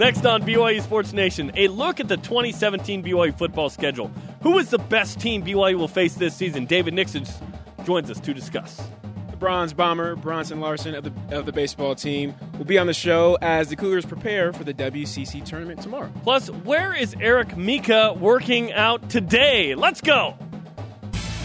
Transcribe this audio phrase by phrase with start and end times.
[0.00, 4.10] Next on BYU Sports Nation, a look at the 2017 BYU football schedule.
[4.42, 6.64] Who is the best team BYU will face this season?
[6.64, 7.26] David Nixon
[7.84, 8.80] joins us to discuss.
[9.30, 12.94] The bronze bomber, Bronson Larson of the, of the baseball team, will be on the
[12.94, 16.10] show as the Cougars prepare for the WCC tournament tomorrow.
[16.22, 19.74] Plus, where is Eric Mika working out today?
[19.74, 20.34] Let's go.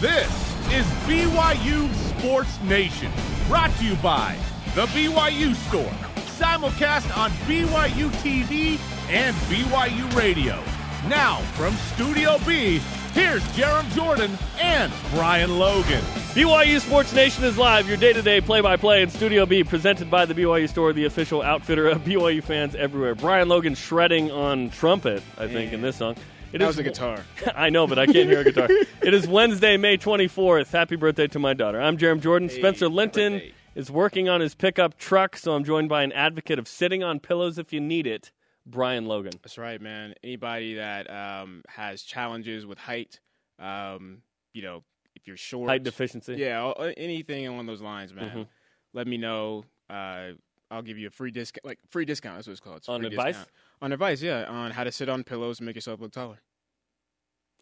[0.00, 0.30] This
[0.72, 3.12] is BYU Sports Nation,
[3.48, 4.34] brought to you by
[4.74, 6.05] The BYU Store,
[6.36, 8.78] simulcast on BYU TV
[9.08, 10.62] and BYU Radio.
[11.08, 12.78] Now, from Studio B,
[13.14, 16.02] here's Jarom Jordan and Brian Logan.
[16.34, 19.64] BYU Sports Nation is live, your day to day play by play in Studio B,
[19.64, 23.14] presented by the BYU Store, the official outfitter of BYU fans everywhere.
[23.14, 26.16] Brian Logan shredding on trumpet, I think, in this song.
[26.52, 27.24] It that was a guitar.
[27.54, 28.68] I know, but I can't hear a guitar.
[29.02, 30.70] it is Wednesday, May 24th.
[30.70, 31.80] Happy birthday to my daughter.
[31.80, 32.48] I'm Jarom Jordan.
[32.50, 33.52] Hey, Spencer Linton birthday.
[33.76, 37.20] Is working on his pickup truck, so I'm joined by an advocate of sitting on
[37.20, 38.32] pillows if you need it,
[38.64, 39.32] Brian Logan.
[39.42, 40.14] That's right, man.
[40.24, 43.20] Anybody that um, has challenges with height,
[43.58, 44.22] um,
[44.54, 44.82] you know,
[45.14, 46.34] if you're short, Height deficiency.
[46.34, 48.30] yeah, anything along those lines, man.
[48.30, 48.46] Mhm.
[48.94, 49.64] Let me know.
[49.90, 50.30] Uh,
[50.70, 52.36] I'll give you a free discount, like free discount.
[52.36, 52.78] That's what it's called.
[52.78, 53.34] It's On advice?
[53.36, 53.48] discount.
[53.82, 56.40] On advice, yeah, on how to sit on pillows and make yourself look taller.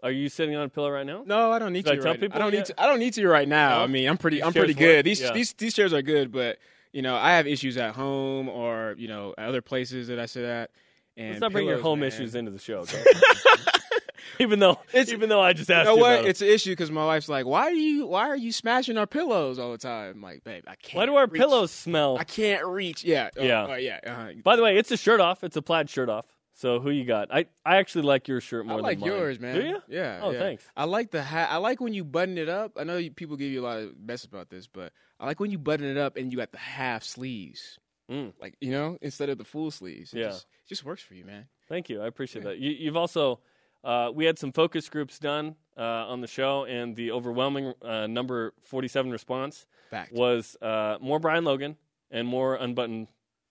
[0.04, 1.24] Are you sitting on a pillow right now?
[1.26, 2.02] No, I don't need Should I to.
[2.02, 2.58] tell right people I don't yet?
[2.60, 2.80] need to.
[2.82, 3.78] I don't need to right now.
[3.78, 3.84] No?
[3.84, 4.36] I mean, I'm pretty.
[4.36, 4.78] These I'm pretty work?
[4.78, 5.04] good.
[5.06, 5.32] These Yeah.
[5.32, 6.58] these these chairs are good, but
[6.92, 10.44] you know, I have issues at home or you know other places that I sit
[10.44, 10.70] at.
[11.16, 12.08] And Let's not bring your home man.
[12.08, 12.78] issues into the show.
[12.80, 13.02] Okay?
[14.40, 16.26] even though, It's- even though I just asked You know you what?
[16.26, 18.06] It's an issue because my wife's like, "Why are you?
[18.06, 20.96] Why are you smashing our pillows all the time?" I'm like, babe, I can't.
[20.96, 21.40] Why do our reach.
[21.40, 22.18] pillows smell?
[22.18, 23.04] I can't reach.
[23.04, 23.30] Yeah.
[23.38, 23.64] uh, Yeah.
[23.64, 24.00] uh, yeah.
[24.04, 25.44] Uh, By the way, it's a shirt off.
[25.44, 26.26] It's a plaid shirt off.
[26.56, 27.34] So who you got?
[27.34, 29.10] I, I actually like your shirt I more like than mine.
[29.10, 29.54] I like yours, man.
[29.56, 29.82] Do you?
[29.88, 30.20] Yeah.
[30.22, 30.38] Oh, yeah.
[30.38, 30.64] thanks.
[30.76, 31.48] I like the hat.
[31.50, 32.72] I like when you button it up.
[32.76, 35.40] I know you, people give you a lot of mess about this, but I like
[35.40, 37.78] when you button it up and you got the half sleeves,
[38.10, 38.34] Mm.
[38.38, 40.12] like you know, instead of the full sleeves.
[40.12, 40.26] It Yeah.
[40.26, 41.46] just, it just works for you, man.
[41.70, 42.02] Thank you.
[42.02, 42.58] I appreciate that.
[42.58, 43.40] You, you've also,
[43.82, 48.06] uh, we had some focus groups done uh, on the show, and the overwhelming uh,
[48.06, 50.12] number 47 response Fact.
[50.12, 51.76] was uh, more Brian Logan
[52.10, 53.08] and more unbuttoned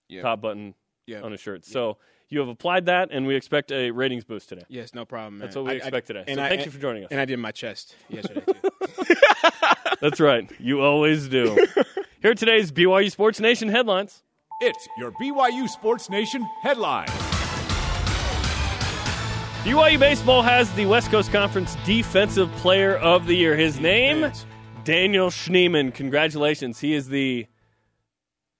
[0.08, 0.22] Yeah.
[0.22, 0.76] top button
[1.08, 1.22] Yeah.
[1.22, 1.66] on his shirt.
[1.66, 1.98] So
[2.34, 4.64] you have applied that, and we expect a ratings boost today.
[4.68, 5.46] Yes, no problem, man.
[5.46, 6.24] That's what we I- I- expect today.
[6.28, 7.12] and So I- thank and- you for joining us.
[7.12, 9.16] And I did my chest yesterday too.
[10.02, 10.52] That's right.
[10.60, 11.56] You always do.
[12.22, 14.24] Here are today's BYU Sports Nation headlines.
[14.62, 17.08] It's your BYU Sports Nation headline.
[19.64, 23.56] BYU Baseball has the West Coast Conference Defensive Player of the Year.
[23.56, 24.30] His name,
[24.84, 25.94] Daniel Schneeman.
[25.94, 26.80] Congratulations.
[26.80, 27.48] He is the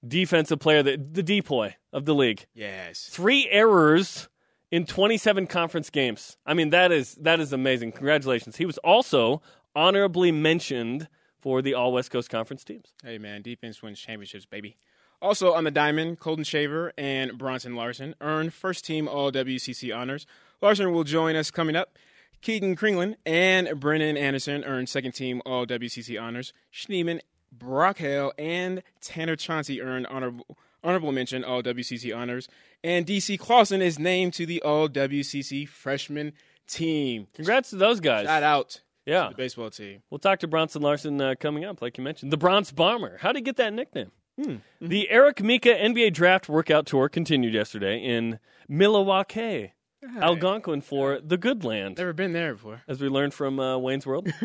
[0.06, 2.44] defensive player, the, the depoy of the league.
[2.52, 3.08] Yes.
[3.10, 4.28] Three errors
[4.70, 6.36] in 27 conference games.
[6.44, 7.92] I mean, that is that is amazing.
[7.92, 8.56] Congratulations.
[8.56, 9.40] He was also
[9.74, 11.08] honorably mentioned
[11.40, 12.92] for the All West Coast Conference teams.
[13.02, 14.76] Hey, man, defense wins championships, baby.
[15.22, 20.26] Also on the diamond, Colton Shaver and Bronson Larson earned first team All WCC honors.
[20.60, 21.96] Larson will join us coming up.
[22.42, 26.52] Keaton Kringlen and Brennan Anderson earned second team All WCC honors.
[26.72, 27.20] Schneeman,
[27.52, 32.48] Brock Hale, and Tanner Chauncey earned honorable, honorable mention All WCC honors.
[32.84, 36.32] And DC Clausen is named to the All WCC freshman
[36.68, 37.26] team.
[37.34, 38.26] Congrats to those guys.
[38.26, 39.28] Shout out Yeah.
[39.30, 40.02] the baseball team.
[40.10, 42.30] We'll talk to Bronson Larson uh, coming up, like you mentioned.
[42.32, 43.18] The Bronze Bomber.
[43.20, 44.12] How did he get that nickname?
[44.42, 44.56] Hmm.
[44.80, 49.72] The Eric Mika NBA Draft Workout Tour continued yesterday in Milwaukee,
[50.20, 52.82] Algonquin for the Good Land, Never been there before.
[52.88, 54.28] as we learned from uh, Wayne's World.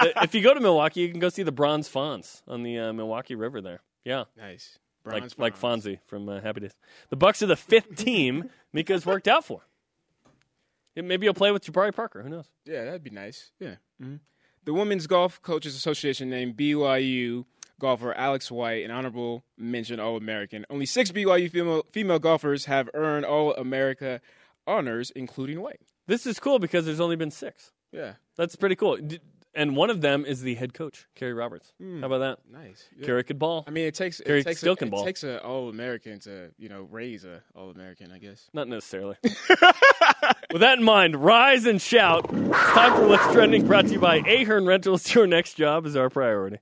[0.00, 2.78] Uh, if you go to Milwaukee, you can go see the Bronze Fonz on the
[2.78, 3.80] uh, Milwaukee River there.
[4.04, 4.78] Yeah, Nice.
[5.04, 6.74] Like like Fonzie from uh, Happy Days.
[7.10, 9.62] The Bucks are the fifth team Mika's worked out for.
[10.94, 12.22] Yeah, Maybe he'll play with Jabari Parker.
[12.22, 12.46] Who knows?
[12.64, 13.50] Yeah, that'd be nice.
[13.60, 13.76] Yeah.
[14.00, 14.16] hmm
[14.64, 17.44] The Women's Golf Coaches Association named BYU
[17.80, 20.66] golfer Alex White an honorable mention All American.
[20.68, 24.20] Only six BYU female, female golfers have earned All America
[24.66, 25.80] honors, including White.
[26.06, 27.72] This is cool because there's only been six.
[27.92, 28.14] Yeah.
[28.36, 28.96] That's pretty cool.
[28.96, 29.20] D-
[29.58, 31.72] And one of them is the head coach, Carrie Roberts.
[31.80, 32.04] How hmm.
[32.04, 32.38] about that?
[32.48, 32.88] Nice.
[32.96, 33.06] Yeah.
[33.06, 33.64] Carrie could ball.
[33.66, 36.20] I mean, it takes Carrie it takes still a, can it takes a All American
[36.20, 38.48] to you know raise a All American, I guess.
[38.52, 39.16] Not necessarily.
[40.52, 42.30] With that in mind, rise and shout.
[42.32, 45.12] It's time for What's Trending, brought to you by Ahern Rentals.
[45.12, 46.58] Your next job is our priority.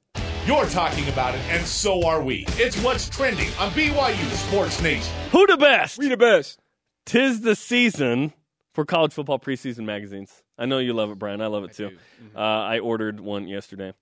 [0.47, 2.47] You're talking about it, and so are we.
[2.53, 5.13] It's what's trending on BYU Sports Nation.
[5.33, 5.99] Who the best?
[5.99, 6.59] We the best.
[7.05, 8.33] Tis the season
[8.77, 10.43] for college football preseason magazines.
[10.59, 11.41] I know you love it, Brian.
[11.41, 11.89] I love it too.
[11.89, 11.97] do.
[12.37, 13.95] Uh, I ordered one yesterday.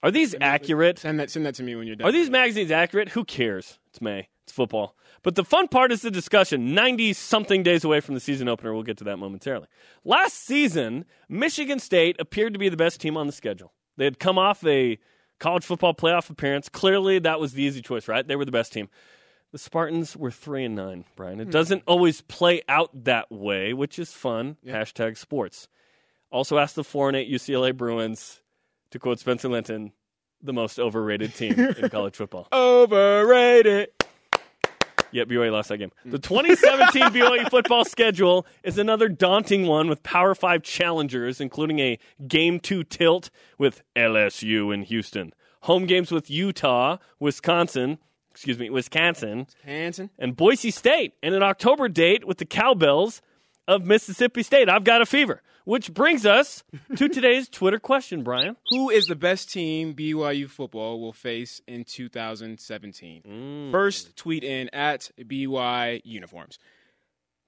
[0.00, 1.00] Are these accurate?
[1.00, 2.08] Send that send that to me when you're done.
[2.08, 3.08] Are these magazines accurate?
[3.10, 3.80] Who cares?
[3.88, 4.28] It's May.
[4.44, 4.96] It's football.
[5.24, 6.72] But the fun part is the discussion.
[6.72, 8.72] 90 something days away from the season opener.
[8.72, 9.66] We'll get to that momentarily.
[10.04, 13.72] Last season, Michigan State appeared to be the best team on the schedule.
[13.96, 14.98] They had come off a
[15.40, 16.68] college football playoff appearance.
[16.68, 18.26] Clearly, that was the easy choice, right?
[18.26, 18.88] They were the best team.
[19.52, 21.38] The Spartans were three and nine, Brian.
[21.38, 21.50] It hmm.
[21.50, 24.56] doesn't always play out that way, which is fun.
[24.66, 25.68] Hashtag sports.
[26.30, 28.40] Also asked the four and eight UCLA Bruins
[28.90, 29.92] to quote Spencer Linton,
[30.42, 32.48] the most overrated team in college football.
[32.50, 33.90] Overrated.
[35.10, 35.92] Yet BYU lost that game.
[36.06, 36.22] The hmm.
[36.22, 42.58] 2017 BYU football schedule is another daunting one with Power Five challengers, including a Game
[42.58, 43.28] Two tilt
[43.58, 47.98] with LSU in Houston, home games with Utah, Wisconsin,
[48.32, 50.08] excuse me, Wisconsin, Hanson.
[50.18, 53.20] and Boise State, and an October date with the Cowbells
[53.68, 54.70] of Mississippi State.
[54.70, 55.42] I've got a fever.
[55.64, 56.64] Which brings us
[56.96, 58.56] to today's Twitter question, Brian.
[58.70, 63.22] Who is the best team BYU football will face in 2017?
[63.22, 63.70] Mm.
[63.70, 66.58] First tweet in at BY uniforms.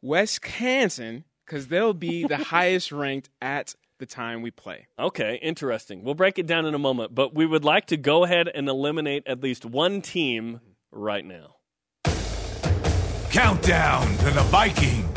[0.01, 4.87] Wisconsin, because they'll be the highest ranked at the time we play.
[4.99, 6.05] Okay, interesting.
[6.05, 8.69] We'll break it down in a moment, but we would like to go ahead and
[8.69, 10.61] eliminate at least one team
[10.95, 11.57] right now.
[13.31, 15.09] Countdown to the Viking.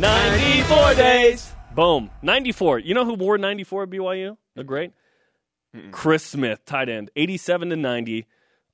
[0.00, 1.52] 94 days.
[1.74, 2.10] Boom.
[2.22, 2.80] 94.
[2.80, 4.36] You know who wore 94 at BYU?
[4.54, 4.92] The great?
[5.90, 7.10] Chris Smith, tight end.
[7.16, 8.26] 87 to 90.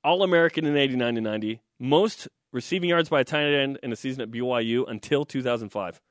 [0.03, 1.61] All American in 89 to 90.
[1.79, 6.01] Most receiving yards by a tight end in a season at BYU until 2005.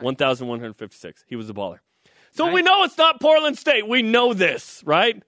[0.00, 1.24] 1,156.
[1.26, 1.78] He was a baller.
[2.32, 3.86] So we know it's not Portland State.
[3.86, 5.22] We know this, right?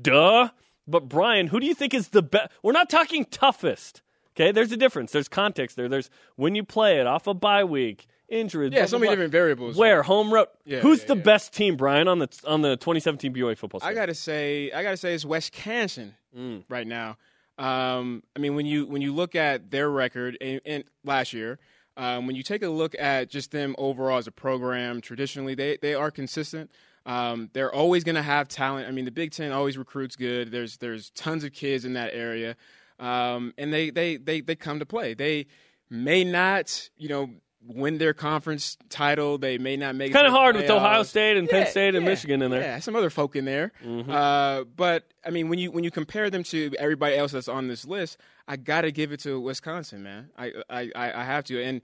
[0.00, 0.48] Duh.
[0.86, 2.50] But Brian, who do you think is the best?
[2.62, 4.02] We're not talking toughest.
[4.36, 5.12] Okay, there's a difference.
[5.12, 5.88] There's context there.
[5.88, 8.72] There's when you play it off a bye week, injuries.
[8.72, 9.12] Yeah, blah, so many blah.
[9.14, 9.76] different variables.
[9.76, 10.48] Where home road?
[10.66, 11.22] Yeah, Who's yeah, the yeah.
[11.22, 13.80] best team, Brian, on the on the 2017 BYU football?
[13.82, 16.64] I gotta say, I gotta say, it's Wisconsin Mm.
[16.68, 17.16] right now.
[17.58, 21.58] Um, I mean, when you when you look at their record in, in last year,
[21.96, 25.78] um, when you take a look at just them overall as a program, traditionally they
[25.80, 26.70] they are consistent.
[27.06, 28.88] Um, they're always going to have talent.
[28.88, 30.50] I mean, the Big Ten always recruits good.
[30.50, 32.56] There's there's tons of kids in that area,
[32.98, 35.14] um, and they, they they they come to play.
[35.14, 35.46] They
[35.88, 37.30] may not, you know,
[37.64, 39.38] win their conference title.
[39.38, 41.04] They may not make it Kind of hard with Ohio.
[41.04, 42.60] State and Penn State and Michigan in there.
[42.60, 43.72] Yeah, some other folk in there.
[43.84, 44.10] Mm-hmm.
[44.10, 47.68] Uh, but I mean, when you when you compare them to everybody else that's on
[47.68, 48.18] this list,
[48.48, 50.30] I gotta give it to Wisconsin, man.
[50.36, 51.62] I, I I have to.
[51.62, 51.82] And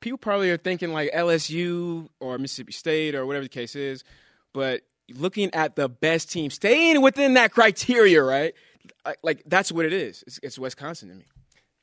[0.00, 4.04] people probably are thinking like LSU or Mississippi State or whatever the case is,
[4.54, 4.80] but
[5.14, 8.54] looking at the best team, staying within that criteria, right?
[9.22, 10.24] Like that's what it is.
[10.26, 11.24] It's, it's Wisconsin to me.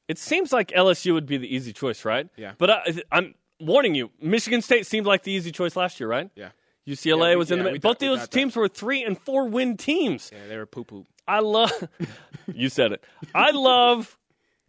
[0.07, 2.27] It seems like LSU would be the easy choice, right?
[2.35, 2.53] Yeah.
[2.57, 2.81] But I,
[3.11, 6.31] I'm warning you, Michigan State seemed like the easy choice last year, right?
[6.35, 6.49] Yeah.
[6.87, 7.81] UCLA Yeah, we- was in yeah, the mid.
[7.81, 8.35] Both those got that.
[8.37, 10.31] teams were three and four win teams.
[10.33, 11.05] Yeah, they were poo poo.
[11.27, 11.71] I love.
[12.53, 13.03] you said it.
[13.35, 14.17] I love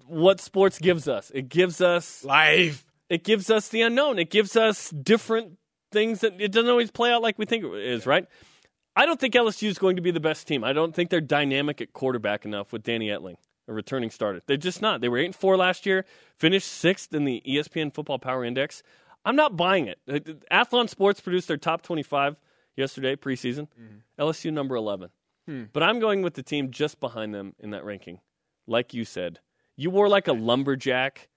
[0.06, 1.32] what sports gives us.
[1.34, 2.84] It gives us Life.
[3.08, 4.19] it gives us the unknown.
[4.19, 5.56] It gives us different
[5.92, 8.26] things that it doesn't always play out like we think it is, right?
[8.94, 10.64] I don't think LSU is going to be the best team.
[10.64, 13.36] I don't think they're dynamic at quarterback enough with Danny Etling,
[13.68, 14.40] a returning starter.
[14.46, 15.00] They're just not.
[15.00, 16.04] They were eight and four last year,
[16.36, 18.82] finished sixth in the ESPN Football Power Index.
[19.24, 19.98] I'm not buying it.
[20.08, 20.18] Uh,
[20.50, 22.36] Athlon Sports produced their top 25
[22.76, 23.68] yesterday preseason.
[24.18, 25.10] LSU number 11.
[25.72, 28.20] But I'm going with the team just behind them in that ranking.
[28.66, 29.40] Like you said,
[29.76, 31.28] you wore like a lumberjack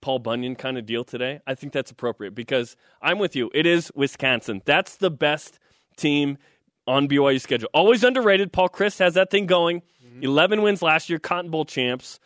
[0.00, 3.50] Paul Bunyan kind of deal today, I think that's appropriate because I'm with you.
[3.54, 4.62] It is Wisconsin.
[4.64, 5.58] That's the best
[5.96, 6.38] team
[6.86, 7.68] on BYU schedule.
[7.74, 8.52] Always underrated.
[8.52, 9.82] Paul Chryst has that thing going.
[10.04, 10.22] Mm-hmm.
[10.22, 12.18] 11 wins last year, Cotton Bowl champs.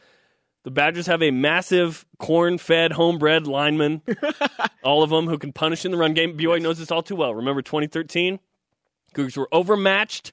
[0.64, 4.02] The Badgers have a massive corn fed, homebred lineman,
[4.84, 6.38] all of them who can punish in the run game.
[6.38, 7.34] BYU knows this all too well.
[7.34, 8.38] Remember 2013?
[9.12, 10.32] Cougars were overmatched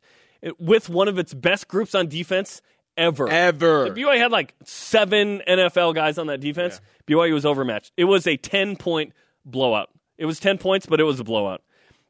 [0.60, 2.62] with one of its best groups on defense
[3.00, 3.30] ever.
[3.30, 3.90] Ever.
[3.90, 6.82] BYU had like seven NFL guys on that defense.
[7.08, 7.92] BYU was overmatched.
[7.98, 9.14] It was a 10 point
[9.46, 9.90] blowout.
[10.18, 11.62] It was 10 points, but it was a blowout.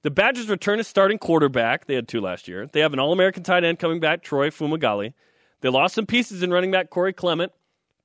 [0.02, 1.86] The Badgers return a starting quarterback.
[1.86, 2.68] They had two last year.
[2.68, 5.14] They have an All American tight end coming back, Troy Fumagalli.
[5.62, 7.52] They lost some pieces in running back Corey Clement,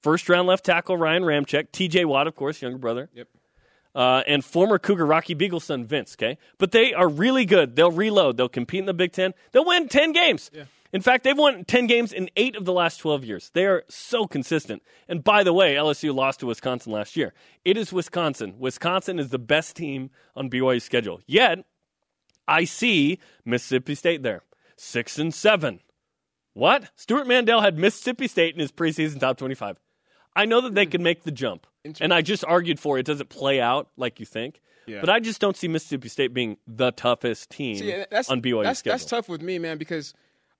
[0.03, 3.09] first round left tackle Ryan Ramczyk, TJ Watt, of course, younger brother.
[3.15, 3.29] Yep.
[3.95, 6.17] Uh, and former Cougar Rocky Biegel son Vince.
[6.17, 7.77] Okay, but they are really good.
[7.77, 8.37] They'll reload.
[8.37, 9.35] They'll compete in the Big Ten.
[9.53, 10.51] They'll win ten games.
[10.95, 13.51] In fact, they've won ten games in eight of the last twelve years.
[13.53, 14.81] They are so consistent.
[15.09, 17.35] And by the way, LSU lost to Wisconsin last year.
[17.65, 18.55] It is Wisconsin.
[18.61, 21.21] Wisconsin is the best team on BYU's schedule.
[21.27, 21.65] Yet,
[22.47, 24.43] I see Mississippi State there,
[24.77, 25.81] six and seven.
[26.53, 26.91] What?
[26.95, 29.81] Stewart Mandel had Mississippi State in his preseason top twenty-five.
[30.37, 30.93] I know that they hmm.
[30.93, 31.67] can make the jump.
[32.01, 34.61] And I just argued for it doesn't play out like you think.
[34.87, 35.01] Yeah.
[35.01, 38.79] But I just don't see Mississippi State being the toughest team See, on BYU's that's,
[38.79, 38.99] schedule.
[38.99, 40.15] that's tough with me, man, because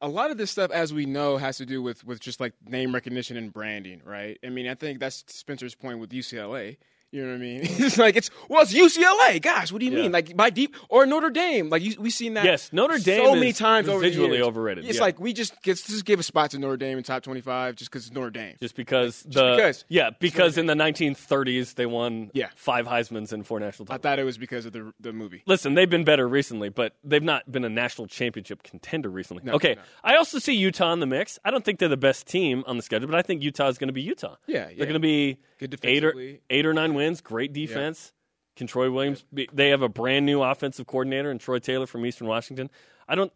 [0.05, 2.53] a lot of this stuff, as we know, has to do with, with just like
[2.69, 4.39] name recognition and branding, right?
[4.45, 6.77] I mean, I think that's Spencer's point with UCLA.
[7.15, 7.61] You know what I mean?
[7.63, 9.41] it's like it's well, it's UCLA.
[9.41, 10.03] Gosh, what do you Yeah.
[10.03, 10.11] mean?
[10.13, 11.71] Like by deep or Notre Dame?
[11.71, 12.45] Like you, we've seen that.
[12.45, 15.01] Yes, Notre Dame so many times over overrated, It's yeah.
[15.01, 17.77] like we just get, just give a spot to Notre Dame in top twenty five
[17.77, 18.57] just because it's Notre Dame.
[18.61, 19.85] Just because the because.
[19.89, 22.49] yeah, because in the 1930s they won Yeah.
[22.57, 24.01] five Heisman's and four national Titles.
[24.01, 25.45] I thought it was because of the the movie.
[25.47, 29.45] Listen, they've been better recently, but they've not been a national championship contender recently.
[29.45, 29.83] No, okay, no.
[30.03, 31.39] I also see Utah in the mix.
[31.45, 33.79] I don't think they're the best team on the schedule, but I think Utah is
[33.79, 34.35] going to be Utah.
[34.49, 36.15] Yeah, they're going to be Good eight or
[36.51, 37.21] eight or nine wins.
[37.21, 38.13] Great defense.
[38.57, 39.25] Can Troy Williams?
[39.33, 42.71] Be, they have a brand new offensive coordinator and Troy Taylor from Eastern Washington.
[43.09, 43.33] I don't.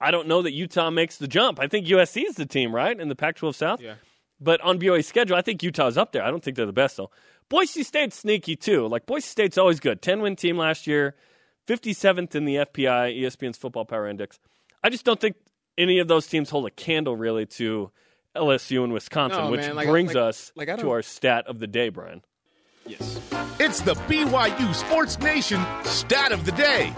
[0.00, 1.58] I don't know that Utah makes the jump.
[1.58, 3.80] I think USC is the team, right, in the Pac-12 South.
[3.80, 3.94] Yeah.
[4.38, 6.22] But on BYU's schedule, I think Utah's up there.
[6.22, 7.10] I don't think they're the best though.
[7.48, 8.86] Boise State's sneaky too.
[8.88, 10.02] Like Boise State's always good.
[10.02, 11.14] Ten win team last year,
[11.66, 14.38] fifty seventh in the FPI, ESPN's Football Power Index.
[14.82, 15.36] I just don't think
[15.78, 17.90] any of those teams hold a candle really to
[18.36, 21.46] LSU and Wisconsin, No, which man, like- brings like- us like, I to our stat
[21.46, 22.22] of the day, Brian.
[22.86, 23.20] Yes.
[23.58, 26.92] It's the BYU Sports Nation stat of the day.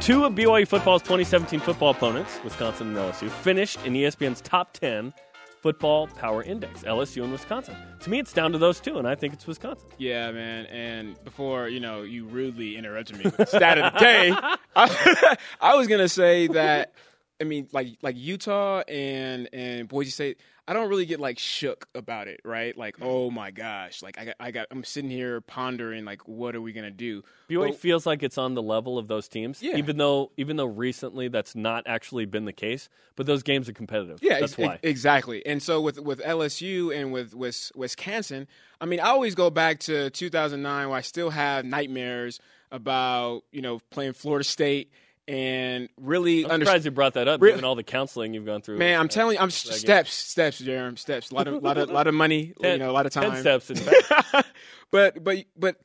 [0.00, 5.14] Two of BYU football's 2017 football opponents, Wisconsin and LSU, finished in ESPN's top 10
[5.62, 7.74] football power index, LSU and Wisconsin.
[8.00, 9.88] To me, it's down to those two, and I think it's Wisconsin.
[9.96, 10.66] Yeah, man.
[10.66, 14.30] And before you know, you rudely interrupted me with stat of the day.
[14.76, 16.92] I, I was gonna say that.
[17.40, 20.38] I mean, like like Utah and and Boise State.
[20.66, 22.74] I don't really get like shook about it, right?
[22.76, 23.04] Like, mm.
[23.06, 26.60] oh my gosh, like I got, I got I'm sitting here pondering like, what are
[26.62, 27.22] we gonna do?
[27.50, 29.76] BYU But- feels like it's on the level of those teams, Yeah.
[29.76, 32.88] even though even though recently that's not actually been the case.
[33.16, 34.20] But those games are competitive.
[34.22, 34.78] Yeah, that's ex- why.
[34.82, 35.44] exactly.
[35.44, 38.48] And so with with LSU and with Wis- Wisconsin,
[38.80, 42.40] I mean, I always go back to 2009, where I still have nightmares
[42.72, 44.90] about you know playing Florida State
[45.26, 48.60] and really I'm under- surprised you brought that up, given all the counseling you've gone
[48.62, 48.78] through.
[48.78, 49.50] Man, I'm Uh, telling you, I'm game.
[49.50, 51.30] steps, steps, Jarom, steps.
[51.30, 52.52] A lot of, lot of, lot of money.
[52.60, 53.30] Ten- you know, a lot of time.
[53.32, 53.70] Ten steps.
[53.70, 54.46] In fact.
[54.90, 55.76] but, but, but,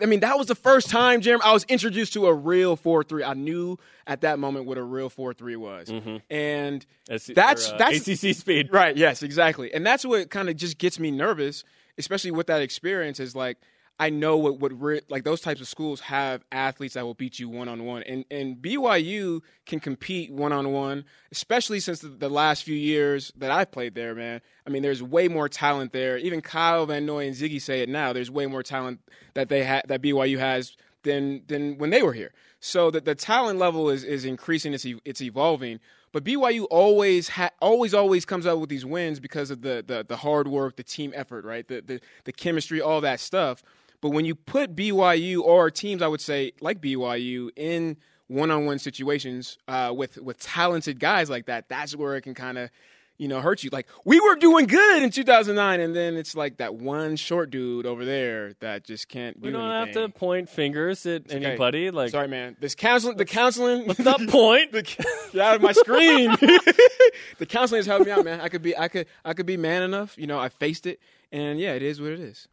[0.00, 3.02] I mean, that was the first time, Jarom, I was introduced to a real four
[3.04, 3.22] three.
[3.24, 3.76] I knew
[4.06, 5.90] at that moment what a real four three was,
[6.30, 8.68] and That's- that's or, uh, that's ACC speed.
[8.72, 8.96] Right.
[8.96, 9.22] Yes.
[9.22, 9.72] Exactly.
[9.74, 11.64] And that's what kind of just gets me nervous,
[11.98, 13.20] especially with that experience.
[13.20, 13.58] Is like
[13.98, 17.38] I know what what re- like those types of schools have athletes that will beat
[17.38, 22.08] you one on one, and and BYU can compete one on one, especially since the,
[22.08, 24.14] the last few years that I've played there.
[24.14, 26.18] Man, I mean, there's way more talent there.
[26.18, 28.12] Even Kyle Van Noy and Ziggy say it now.
[28.12, 29.00] There's way more talent
[29.34, 32.32] that they ha- that BYU has than than when they were here.
[32.60, 34.74] So that the talent level is is increasing.
[34.74, 35.80] It's it's evolving.
[36.12, 40.04] But BYU always ha- always always comes out with these wins because of the, the
[40.06, 41.66] the hard work, the team effort, right?
[41.66, 43.62] The the the chemistry, all that stuff.
[44.00, 47.96] But when you put BYU or teams, I would say like BYU in
[48.28, 52.70] one-on-one situations uh, with with talented guys like that, that's where it can kind of
[53.18, 53.70] you know hurt you.
[53.72, 57.86] Like we were doing good in 2009, and then it's like that one short dude
[57.86, 60.02] over there that just can't do We don't anything.
[60.02, 61.44] have to point fingers at okay.
[61.44, 61.90] anybody.
[61.90, 62.56] Like, Sorry, man.
[62.60, 64.72] This counseling, the counseling, let's not point.
[64.72, 66.30] Get out of my screen.
[67.38, 68.40] the counseling has helped me out, man.
[68.40, 70.18] I could be, I could, I could be man enough.
[70.18, 71.00] You know, I faced it,
[71.32, 72.48] and yeah, it is what it is.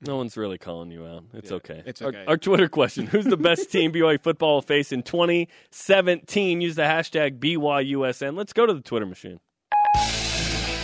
[0.00, 1.24] No one's really calling you out.
[1.34, 1.82] It's Yeah, okay.
[1.84, 2.24] it's Our- okay.
[2.28, 6.60] Our, Twitter question: Who's the best team BYU football will face in 2017?
[6.60, 8.36] Use the hashtag BYUSN.
[8.36, 9.40] Let's go to the Twitter machine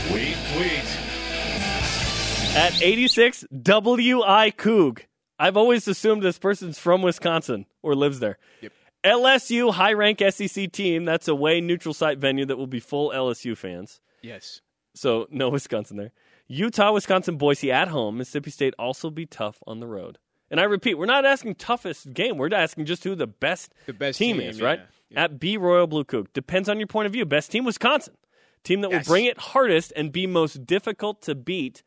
[0.09, 0.85] Tweet, tweet.
[2.57, 5.01] at 86 WI Coog.
[5.39, 8.39] I've always assumed this person's from Wisconsin or lives there.
[8.63, 8.73] Yep.
[9.05, 11.05] LSU high rank SEC team.
[11.05, 14.01] That's a away neutral site venue that will be full LSU fans.
[14.23, 14.61] Yes.
[14.95, 16.13] So no Wisconsin there.
[16.47, 18.19] Utah, Wisconsin, Boise at home.
[18.19, 20.19] Mississippi State also be tough on the road.
[20.51, 22.37] And I repeat, we're not asking toughest game.
[22.37, 24.81] We're asking just who the best, The best team, team, is, yeah, right?
[25.11, 25.25] yeah.
[25.25, 26.33] At B Royal Blue Cook.
[26.33, 27.25] Depends on your point of view.
[27.25, 28.15] Best team, Wisconsin.
[28.63, 29.07] Team that Yes.
[29.09, 31.83] will bring it hardest and be most difficult to beat,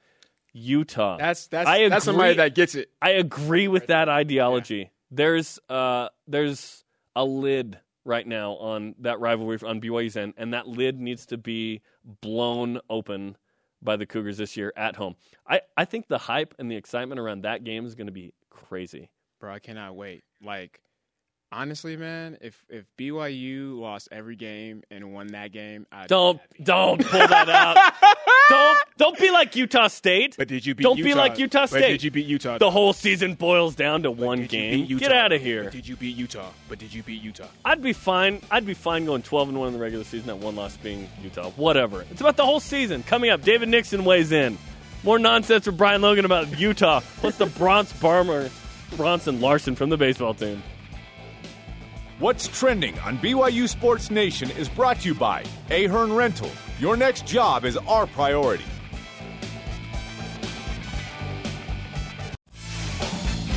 [0.54, 1.18] Utah.
[1.18, 2.44] That's that's I that's somebody agree.
[2.44, 2.90] that gets it.
[3.02, 4.92] I agree with that ideology.
[5.12, 6.84] There's uh there's
[7.16, 11.38] a lid right now on that rivalry on BYU's end, and that lid needs to
[11.38, 11.82] be
[12.22, 13.38] blown open
[13.82, 15.16] by the Cougars this year at home.
[15.48, 18.34] I, I think the hype and the excitement around that game is going to be
[18.50, 19.10] crazy.
[19.40, 20.24] Bro, I cannot wait.
[20.44, 20.82] Like,
[21.52, 27.04] honestly, man, if if BYU lost every game and won that game, I'd Don't don't
[27.06, 27.78] pull that out.
[28.50, 30.36] don't don't be like Utah State.
[30.38, 31.08] But did you beat Don't Utah?
[31.10, 31.92] be like Utah But State.
[31.92, 32.58] did you beat Utah?
[32.58, 34.86] the whole season boils down to one game.
[34.98, 35.64] Get out of here.
[35.66, 36.50] But did you beat Utah?
[36.70, 37.48] But did you beat Utah?
[37.66, 38.42] I'd be fine.
[38.52, 40.28] I'd be fine going 12 and 1 in the regular season.
[40.28, 41.50] That one loss being Utah.
[41.52, 42.06] Whatever.
[42.12, 43.04] It's about the whole season.
[43.04, 44.58] Coming up, David Nixon weighs in.
[45.04, 47.02] More nonsense from Brian Logan about Utah.
[47.18, 48.50] Plus the Bronze Bomber,
[48.96, 50.62] Bronson Larson from the baseball team.
[52.20, 56.50] What's trending on BYU Sports Nation is brought to you by Ahern Rental.
[56.80, 58.64] Your next job is our priority.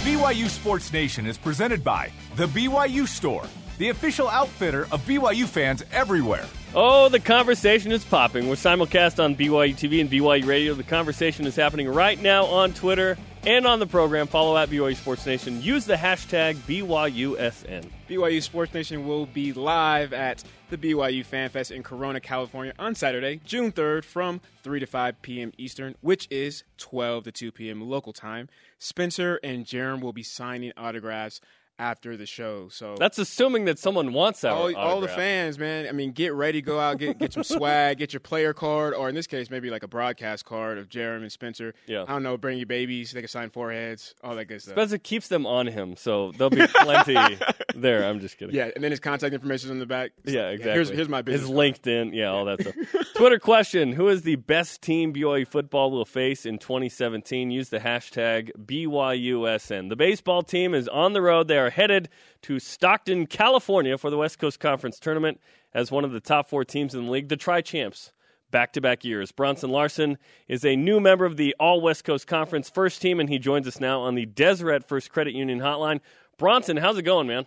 [0.04, 3.44] BYU Sports Nation is presented by The BYU Store,
[3.78, 6.44] the official outfitter of BYU fans everywhere.
[6.74, 8.46] Oh, the conversation is popping.
[8.46, 10.74] We're simulcast on BYU TV and BYU Radio.
[10.74, 13.16] The conversation is happening right now on Twitter
[13.46, 14.26] and on the program.
[14.26, 15.62] Follow at BYU Sports Nation.
[15.62, 17.86] Use the hashtag BYUSN.
[18.08, 22.94] BYU Sports Nation will be live at the BYU Fan Fest in Corona, California on
[22.94, 25.52] Saturday, June 3rd from 3 to 5 p.m.
[25.58, 27.80] Eastern, which is 12 to 2 p.m.
[27.82, 28.48] local time.
[28.78, 31.40] Spencer and Jarom will be signing autographs
[31.80, 32.68] after the show.
[32.68, 34.52] So That's assuming that someone wants that.
[34.52, 35.88] all, all the fans, man.
[35.88, 39.08] I mean, get ready, go out, get get some swag, get your player card, or
[39.08, 41.74] in this case, maybe like a broadcast card of Jeremy and Spencer.
[41.86, 42.02] Yeah.
[42.02, 44.74] I don't know, bring your babies, they can sign foreheads, all that good stuff.
[44.74, 47.16] Spencer keeps them on him, so there'll be plenty
[47.74, 48.04] there.
[48.04, 48.54] I'm just kidding.
[48.54, 50.12] yeah, and then his contact information is on the back.
[50.24, 50.72] Yeah, exactly.
[50.74, 51.48] Here's, here's my business.
[51.48, 51.74] His card.
[51.82, 52.74] LinkedIn, yeah, all that stuff.
[53.16, 57.50] Twitter question: Who is the best team BYU football will face in 2017?
[57.50, 59.88] Use the hashtag BYUSN.
[59.88, 61.48] The baseball team is on the road.
[61.48, 62.08] They are headed
[62.42, 65.40] to Stockton, California, for the West Coast Conference tournament
[65.72, 68.12] as one of the top four teams in the league, the Tri Champs.
[68.50, 69.30] Back to back years.
[69.30, 73.28] Bronson Larson is a new member of the All West Coast Conference first team, and
[73.28, 76.00] he joins us now on the Deseret First Credit Union hotline.
[76.36, 77.46] Bronson, how's it going, man?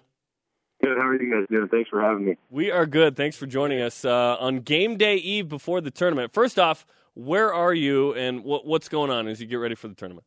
[0.81, 0.97] Good.
[0.97, 1.67] How are you guys doing?
[1.69, 2.37] Thanks for having me.
[2.49, 3.15] We are good.
[3.15, 6.33] Thanks for joining us uh, on game day eve before the tournament.
[6.33, 9.87] First off, where are you and what, what's going on as you get ready for
[9.87, 10.25] the tournament?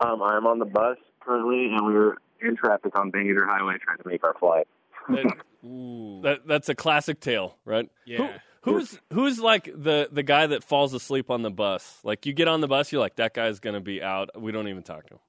[0.00, 3.98] Um, I'm on the bus currently, and we were in traffic on Bangerter Highway trying
[3.98, 4.66] to make our flight.
[5.08, 5.34] That,
[6.22, 7.88] that- that's a classic tale, right?
[8.06, 8.38] Yeah.
[8.62, 11.98] Who, who's who's like the the guy that falls asleep on the bus?
[12.04, 14.30] Like you get on the bus, you're like that guy's going to be out.
[14.40, 15.20] We don't even talk to him.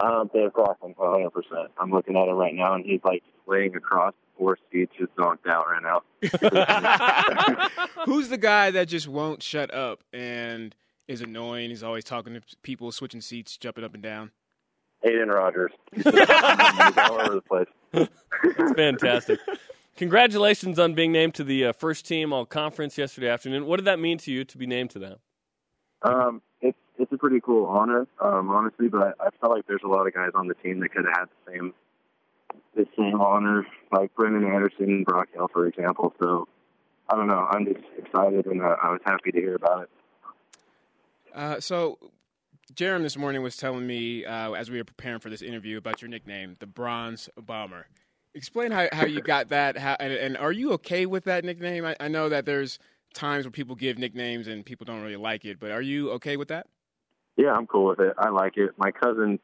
[0.00, 1.30] Um, Dave Clausen, 100%.
[1.76, 5.48] I'm looking at him right now, and he's like laying across four seats, just zonked
[5.48, 6.02] out right now.
[8.04, 10.74] Who's the guy that just won't shut up and
[11.08, 11.70] is annoying?
[11.70, 14.30] He's always talking to people, switching seats, jumping up and down.
[15.04, 15.72] Aiden Rogers.
[15.92, 18.08] he's all over the place.
[18.42, 19.38] It's fantastic.
[19.96, 23.66] Congratulations on being named to the uh, first team all conference yesterday afternoon.
[23.66, 25.18] What did that mean to you to be named to that?
[26.02, 28.88] Um, it's it's a pretty cool honor, um, honestly.
[28.88, 31.04] But I, I felt like there's a lot of guys on the team that could
[31.04, 31.74] have had the same
[32.76, 36.14] the same honor, like Brendan Anderson, Brock Hill, for example.
[36.20, 36.46] So
[37.10, 37.46] I don't know.
[37.50, 39.90] I'm just excited, and uh, I was happy to hear about it.
[41.34, 41.98] Uh, so,
[42.78, 46.00] Jarom this morning was telling me uh, as we were preparing for this interview about
[46.00, 47.88] your nickname, the Bronze Bomber.
[48.36, 51.84] Explain how, how you got that, how, and, and are you okay with that nickname?
[51.84, 52.78] I, I know that there's
[53.14, 56.36] times where people give nicknames and people don't really like it, but are you okay
[56.36, 56.68] with that?
[57.36, 58.14] Yeah, I'm cool with it.
[58.16, 58.70] I like it.
[58.76, 59.40] My cousin,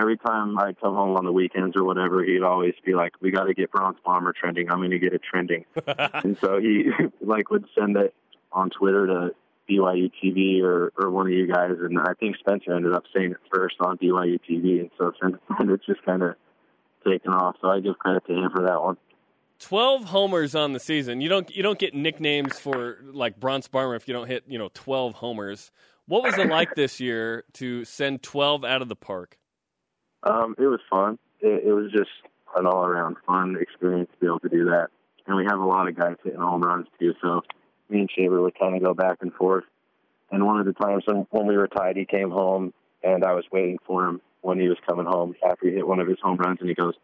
[0.00, 3.32] every time I come home on the weekends or whatever, he'd always be like, "We
[3.32, 4.70] got to get Bronze Bomber trending.
[4.70, 8.14] I'm going to get it trending." and so he like would send it
[8.52, 9.30] on Twitter to
[9.68, 13.32] BYU TV or or one of you guys, and I think Spencer ended up saying
[13.32, 16.34] it first on BYU TV, and so since then it's just kind of
[17.06, 17.56] taken off.
[17.60, 18.96] So I give credit to him for that one.
[19.58, 21.20] Twelve homers on the season.
[21.20, 24.58] You don't you don't get nicknames for like Bronze Bomber if you don't hit you
[24.58, 25.70] know twelve homers.
[26.06, 29.38] What was it like this year to send twelve out of the park?
[30.22, 31.18] Um, it was fun.
[31.40, 32.10] It, it was just
[32.56, 34.88] an all-around fun experience to be able to do that.
[35.26, 37.14] And we have a lot of guys hitting home runs too.
[37.20, 37.42] So
[37.88, 39.64] me and Shaver would kind of go back and forth.
[40.30, 42.72] And one of the times when, when we were tied, he came home,
[43.02, 46.00] and I was waiting for him when he was coming home after he hit one
[46.00, 46.94] of his home runs, and he goes,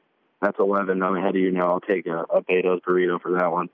[0.40, 1.02] "That's 11.
[1.02, 1.70] I'm ahead of you now.
[1.70, 3.68] I'll take a, a Beto's burrito for that one."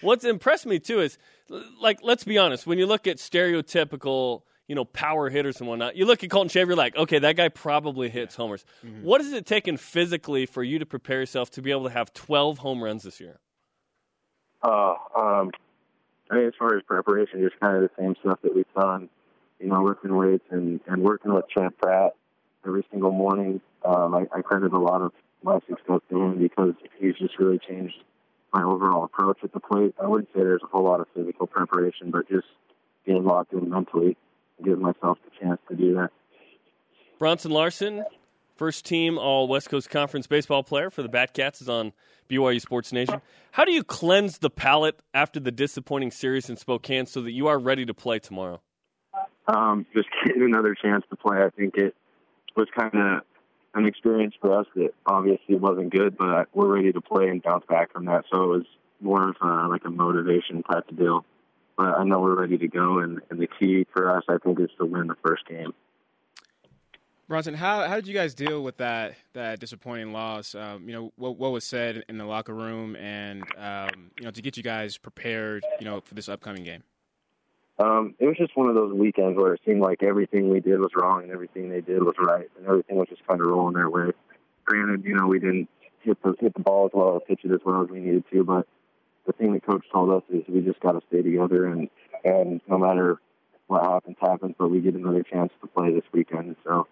[0.00, 1.18] What's impressed me too is,
[1.80, 2.66] like, let's be honest.
[2.66, 6.48] When you look at stereotypical, you know, power hitters and whatnot, you look at Colton
[6.48, 8.64] Shaver, you're like, okay, that guy probably hits homers.
[8.84, 9.04] Mm-hmm.
[9.04, 12.12] What has it taken physically for you to prepare yourself to be able to have
[12.12, 13.38] 12 home runs this year?
[14.62, 15.50] Uh, um,
[16.30, 19.08] I mean, as far as preparation, just kind of the same stuff that we've done.
[19.60, 22.14] You know, lifting weights and and working with Champ Pratt
[22.66, 23.60] every single morning.
[23.84, 27.58] Um, I, I credit a lot of my success to him because he's just really
[27.58, 27.96] changed
[28.52, 29.94] my overall approach at the plate.
[30.02, 32.46] I wouldn't say there's a whole lot of physical preparation, but just
[33.04, 34.16] being locked in mentally,
[34.62, 36.10] giving myself the chance to do that.
[37.18, 38.04] Bronson Larson,
[38.58, 41.92] first team All West Coast Conference baseball player for the Batcats, is on
[42.28, 43.22] BYU Sports Nation.
[43.52, 47.46] How do you cleanse the palate after the disappointing series in Spokane so that you
[47.46, 48.60] are ready to play tomorrow?
[49.48, 51.38] um, just getting another chance to play.
[51.38, 51.94] I think it
[52.56, 53.22] was kind of
[53.74, 57.64] an experience for us that obviously wasn't good, but we're ready to play and bounce
[57.68, 58.24] back from that.
[58.32, 58.66] So it was
[59.00, 61.24] more of a, like a motivation type of deal.
[61.76, 64.58] But I know we're ready to go, and, and the key for us, I think,
[64.58, 65.74] is to win the first game.
[67.28, 70.54] Bronson, how how did you guys deal with that that disappointing loss?
[70.54, 74.30] Um, you know what what was said in the locker room, and um, you know
[74.30, 76.82] to get you guys prepared, you know, for this upcoming game.
[77.78, 80.80] um, it was just one of those weekends where it seemed like everything we did
[80.80, 83.74] was wrong and everything they did was right, and everything was just kind of rolling
[83.74, 84.10] their way.
[84.64, 85.68] Granted, you know, we didn't
[86.00, 88.42] hit the hit the ball as well, pitch it as well as we needed to,
[88.42, 88.66] but
[89.26, 91.90] the thing that coach told us is we just got to stay together, and
[92.24, 93.20] and no matter
[93.66, 96.56] what happens, happens, but we get another chance to play this weekend.
[96.64, 96.86] So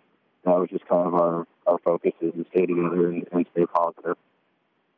[0.47, 3.67] that was just kind of our our focus is to stay together and, and stay
[3.67, 4.17] positive.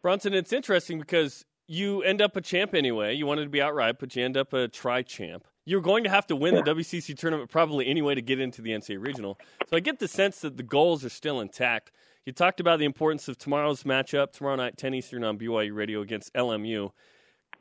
[0.03, 3.15] Bronson, it's interesting because you end up a champ anyway.
[3.15, 5.47] You wanted to be outright, but you end up a tri champ.
[5.65, 8.71] You're going to have to win the WCC tournament probably anyway to get into the
[8.71, 9.39] NCAA regional.
[9.69, 11.93] So I get the sense that the goals are still intact.
[12.25, 16.01] You talked about the importance of tomorrow's matchup, tomorrow night, 10 Eastern on BYU Radio
[16.01, 16.91] against LMU.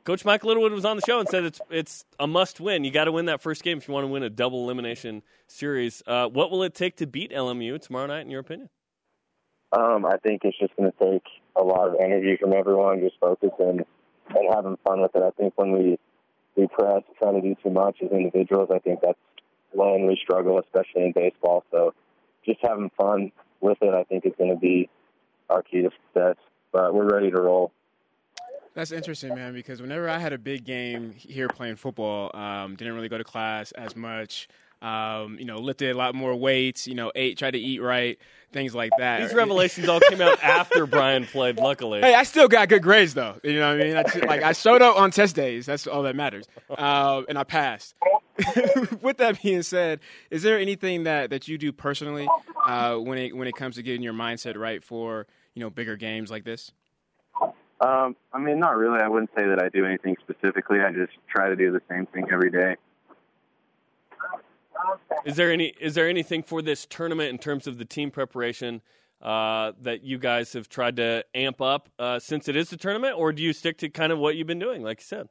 [0.08, 2.82] Coach Mike Littlewood was on the show and said it's it's a must win.
[2.82, 5.22] You got to win that first game if you want to win a double elimination
[5.48, 6.02] series.
[6.06, 8.70] Uh, what will it take to beat LMU tomorrow night, in your opinion?
[9.70, 11.24] Um, I think it's just going to take
[11.56, 13.84] a lot of energy from everyone, just focus and
[14.34, 15.22] and having fun with it.
[15.22, 15.98] I think when we
[16.56, 19.18] we press, trying to do too much as individuals, I think that's
[19.72, 21.64] when we struggle, especially in baseball.
[21.70, 21.92] So
[22.46, 24.88] just having fun with it, I think, is going to be
[25.50, 26.36] our key to success.
[26.72, 27.72] But we're ready to roll.
[28.78, 32.94] That's interesting, man, because whenever I had a big game here playing football, um, didn't
[32.94, 34.46] really go to class as much.
[34.80, 38.20] Um, you know, lifted a lot more weights, you know, ate, tried to eat right,
[38.52, 39.22] things like that.
[39.22, 42.02] These revelations all came out after Brian played, luckily.
[42.02, 43.40] Hey, I still got good grades, though.
[43.42, 43.96] You know what I mean?
[43.96, 45.66] I just, like, I showed up on test days.
[45.66, 46.46] That's all that matters.
[46.70, 47.96] Uh, and I passed.
[49.02, 49.98] With that being said,
[50.30, 52.28] is there anything that, that you do personally
[52.64, 55.96] uh, when, it, when it comes to getting your mindset right for, you know, bigger
[55.96, 56.70] games like this?
[57.80, 59.00] Um, I mean, not really.
[59.00, 60.80] I wouldn't say that I do anything specifically.
[60.80, 62.76] I just try to do the same thing every day.
[65.24, 68.80] Is there any is there anything for this tournament in terms of the team preparation
[69.20, 73.16] uh, that you guys have tried to amp up uh, since it is the tournament,
[73.16, 75.28] or do you stick to kind of what you've been doing, like you said?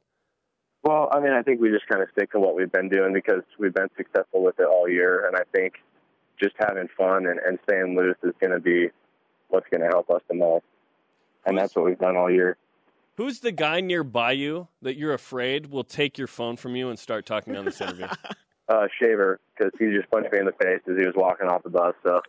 [0.82, 3.12] Well, I mean, I think we just kind of stick to what we've been doing
[3.12, 5.74] because we've been successful with it all year, and I think
[6.40, 8.88] just having fun and, and staying loose is going to be
[9.48, 10.64] what's going to help us the most,
[11.46, 12.56] and that's what we've done all year.
[13.16, 16.98] Who's the guy nearby you that you're afraid will take your phone from you and
[16.98, 18.06] start talking on this interview?
[18.68, 21.62] uh, Shaver because he just punched me in the face as he was walking off
[21.62, 21.94] the bus.
[22.04, 22.20] So,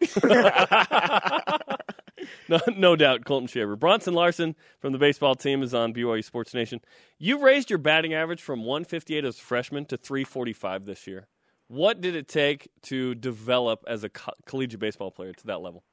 [2.49, 3.75] no, no doubt, Colton Shaver.
[3.75, 6.81] Bronson Larson from the baseball team is on BYU Sports Nation.
[7.17, 11.27] You raised your batting average from 158 as a freshman to 345 this year.
[11.67, 15.83] What did it take to develop as a co- collegiate baseball player to that level?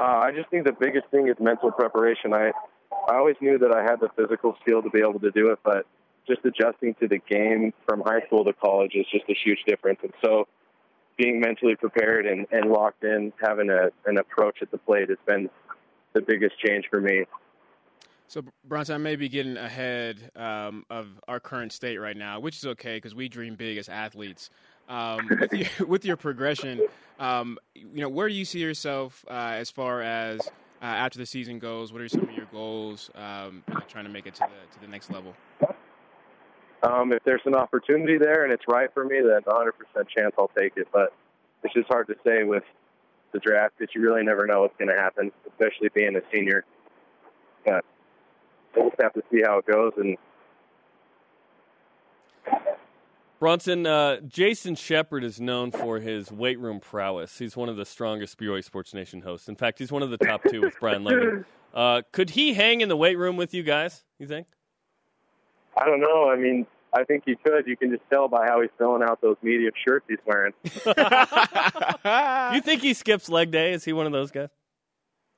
[0.00, 2.32] Uh, I just think the biggest thing is mental preparation.
[2.32, 2.52] I
[3.08, 5.58] I always knew that I had the physical skill to be able to do it,
[5.64, 5.86] but
[6.26, 9.98] just adjusting to the game from high school to college is just a huge difference.
[10.02, 10.46] And so
[11.16, 15.18] being mentally prepared and, and locked in, having a, an approach at the plate has
[15.26, 15.48] been
[16.12, 17.24] the biggest change for me.
[18.28, 22.58] So, Bronson, I may be getting ahead um, of our current state right now, which
[22.58, 24.50] is okay because we dream big as athletes.
[24.88, 26.80] Um, with, your, with, your, progression,
[27.18, 30.40] um, you know, where do you see yourself uh, as far as
[30.80, 31.92] uh, after the season goes?
[31.92, 34.88] What are some of your goals, um, trying to make it to the to the
[34.88, 35.34] next level?
[36.82, 39.72] Um, if there's an opportunity there and it's right for me, then 100%
[40.08, 40.88] chance I'll take it.
[40.92, 41.12] But
[41.64, 42.62] it's just hard to say with
[43.32, 46.64] the draft that you really never know what's going to happen, especially being a senior.
[47.64, 47.84] But
[48.76, 49.92] we'll just have to see how it goes.
[49.96, 50.16] And
[53.38, 57.38] Bronson, uh, Jason Shepard is known for his weight room prowess.
[57.38, 59.48] He's one of the strongest BYU Sports Nation hosts.
[59.48, 61.44] In fact, he's one of the top two with Brian Levin.
[61.74, 64.02] Uh, could he hang in the weight room with you guys?
[64.18, 64.46] You think?
[65.76, 66.30] I don't know.
[66.30, 67.66] I mean, I think he could.
[67.66, 70.54] You can just tell by how he's filling out those media shirts he's wearing.
[72.54, 73.74] you think he skips leg day?
[73.74, 74.48] Is he one of those guys?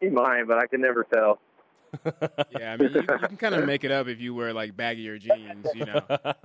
[0.00, 1.40] He might, but I can never tell.
[2.58, 4.76] Yeah, I mean, you, you can kind of make it up if you wear like
[4.76, 6.02] baggier jeans, you know.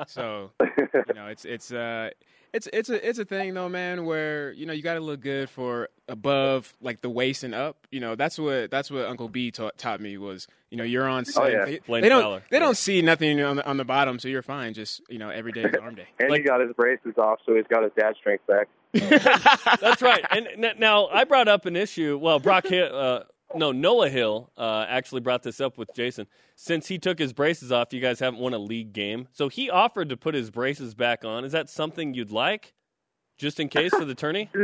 [0.07, 2.09] So, you know, it's it's uh
[2.55, 4.05] it's it's a it's a thing though, man.
[4.05, 7.85] Where you know you got to look good for above like the waist and up.
[7.91, 11.07] You know that's what that's what Uncle B taught, taught me was you know you're
[11.07, 11.43] on set.
[11.43, 11.65] Oh, yeah.
[11.65, 14.73] they, they, don't they don't see nothing on the on the bottom, so you're fine.
[14.73, 16.07] Just you know every day is arm day.
[16.19, 18.69] and like, he got his braces off, so he's got his dad strength back.
[19.81, 20.23] that's right.
[20.31, 22.17] And now I brought up an issue.
[22.17, 22.89] Well, Brock hit.
[22.89, 26.27] Uh, no, Noah Hill uh, actually brought this up with Jason.
[26.55, 29.27] Since he took his braces off, you guys haven't won a league game.
[29.31, 31.45] So he offered to put his braces back on.
[31.45, 32.73] Is that something you'd like,
[33.37, 34.49] just in case for the tourney?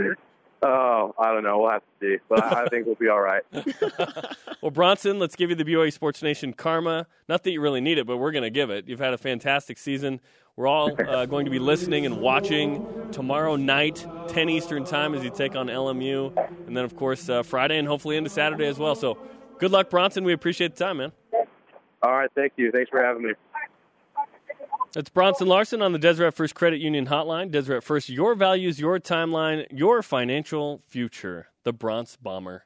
[0.63, 1.57] Oh, I don't know.
[1.57, 3.41] We'll have to see, but I think we'll be all right.
[4.61, 7.07] well, Bronson, let's give you the BYU Sports Nation karma.
[7.27, 8.87] Not that you really need it, but we're going to give it.
[8.87, 10.21] You've had a fantastic season.
[10.55, 15.23] We're all uh, going to be listening and watching tomorrow night, 10 Eastern Time, as
[15.23, 16.35] you take on LMU.
[16.67, 18.95] And then, of course, uh, Friday and hopefully into Saturday as well.
[18.95, 19.17] So
[19.59, 20.23] good luck, Bronson.
[20.23, 21.11] We appreciate the time, man.
[22.03, 22.29] All right.
[22.35, 22.71] Thank you.
[22.71, 23.33] Thanks for having me.
[24.93, 27.49] That's Bronson Larson on the Deseret First Credit Union Hotline.
[27.49, 31.47] Deseret First, your values, your timeline, your financial future.
[31.63, 32.65] The Bronze Bomber.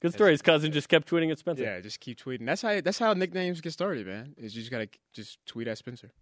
[0.00, 0.30] Good story.
[0.30, 1.64] His cousin just kept tweeting at Spencer.
[1.64, 2.46] Yeah, just keep tweeting.
[2.46, 4.34] That's how that's how nicknames get started, man.
[4.36, 6.12] Is you just gotta just tweet at Spencer.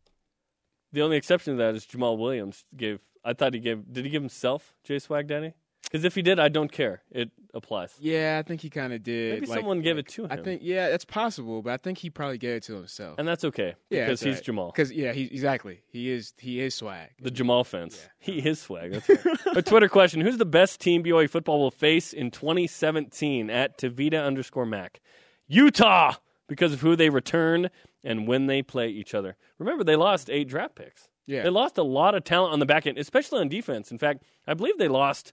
[0.94, 3.00] The only exception to that is Jamaal Williams gave.
[3.24, 3.92] I thought he gave.
[3.92, 5.54] Did he give himself J Swag Danny?
[5.82, 7.02] Because if he did, I don't care.
[7.10, 7.94] It applies.
[8.00, 9.34] Yeah, I think he kind of did.
[9.34, 10.32] Maybe like- someone gave like- it to him.
[10.32, 13.18] I think yeah, that's possible, but I think he probably gave it to himself.
[13.18, 13.74] And that's okay.
[13.90, 14.70] yeah, Because he's Jamal.
[14.70, 17.10] Because yeah, he exactly he is he is swag.
[17.20, 18.08] The Jamal fence.
[18.20, 18.92] He is swag.
[18.92, 19.38] That's right.
[19.56, 23.50] A Twitter question: Who's the best team BYU football will face in 2017?
[23.50, 25.00] At Tavita underscore Mac,
[25.48, 26.14] Utah,
[26.48, 27.68] because of who they return
[28.04, 29.36] and when they play each other.
[29.58, 31.08] Remember, they lost eight draft picks.
[31.26, 31.42] Yeah.
[31.42, 33.90] They lost a lot of talent on the back end, especially on defense.
[33.90, 35.32] In fact, I believe they lost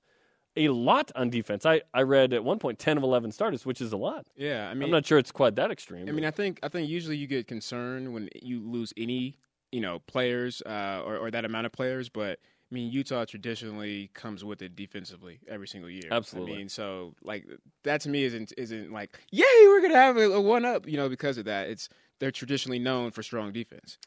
[0.55, 1.65] a lot on defense.
[1.65, 4.25] I, I read at one point 10 of 11 starters, which is a lot.
[4.35, 6.07] Yeah, I mean, I'm not sure it's quite that extreme.
[6.07, 9.35] I mean, I think I think usually you get concerned when you lose any
[9.71, 14.09] you know players uh, or, or that amount of players, but I mean Utah traditionally
[14.13, 16.09] comes with it defensively every single year.
[16.11, 16.53] Absolutely.
[16.53, 17.45] I mean, so like
[17.83, 20.97] that to me isn't isn't like yay we're gonna have a, a one up you
[20.97, 21.69] know because of that.
[21.69, 21.87] It's
[22.21, 23.97] they're traditionally known for strong defense.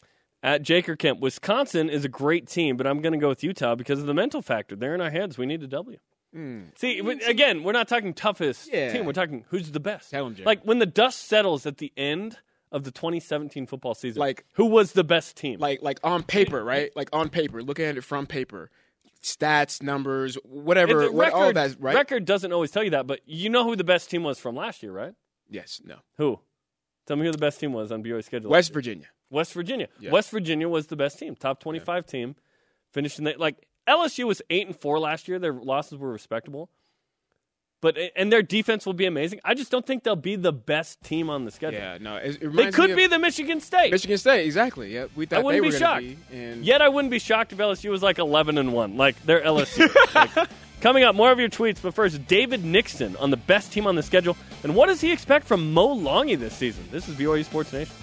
[0.43, 3.75] At Jaker Kemp, Wisconsin is a great team, but I'm going to go with Utah
[3.75, 4.77] because of the mental factor.
[4.77, 5.37] They're in our heads.
[5.37, 5.99] We need a W.
[6.35, 6.63] Hmm.
[6.77, 8.93] See, again, we're not talking toughest Yeah.
[8.93, 9.05] team.
[9.05, 10.11] We're talking who's the best.
[10.11, 10.45] Tell 'em, Jay.
[10.45, 12.39] Like when the dust settles at the end
[12.73, 15.61] of the 2017 football season, Like- who was the best team?
[15.61, 16.91] Like like on paper, right?
[16.97, 18.71] Like on paper, looking at it from paper,
[19.23, 21.95] stats, numbers, whatever, the what, all that, right?
[21.95, 24.57] record doesn't always tell you that, but you know who the best team was from
[24.57, 25.15] last year, right?
[25.49, 25.97] Yes, no.
[26.19, 26.41] Who?
[27.07, 28.51] Tell me who the best team was on BYU schedule.
[28.51, 29.07] West Virginia.
[29.31, 29.89] West Virginia.
[30.01, 30.11] Yeah.
[30.11, 32.37] West Virginia was the best team, top 25 team.
[32.93, 33.57] finishing in the, like
[33.89, 35.39] LSU was 8 and 4 last year.
[35.39, 36.71] Their losses were respectable.
[37.83, 39.41] But and their defense will be amazing.
[39.45, 41.81] I just don't think they'll be the best team on the schedule.
[41.81, 42.17] Yeah, no.
[42.17, 43.91] It, it They could be the Michigan State.
[43.93, 44.47] Michigan State.
[44.47, 44.95] Exactly.
[44.95, 46.01] Yeah, we thought I wouldn't they be were shocked.
[46.01, 48.97] Be, and Yet I wouldn't be shocked if LSU was like 11 and 1.
[48.97, 49.95] Like they're LSU.
[50.15, 50.49] Like,
[50.85, 51.81] coming up, more of your tweets.
[51.81, 54.37] But first, David Nixon on the best team on the schedule.
[54.63, 56.87] And what does he expect from Mo Longy this season?
[56.91, 57.95] This is BYU Sports Nation.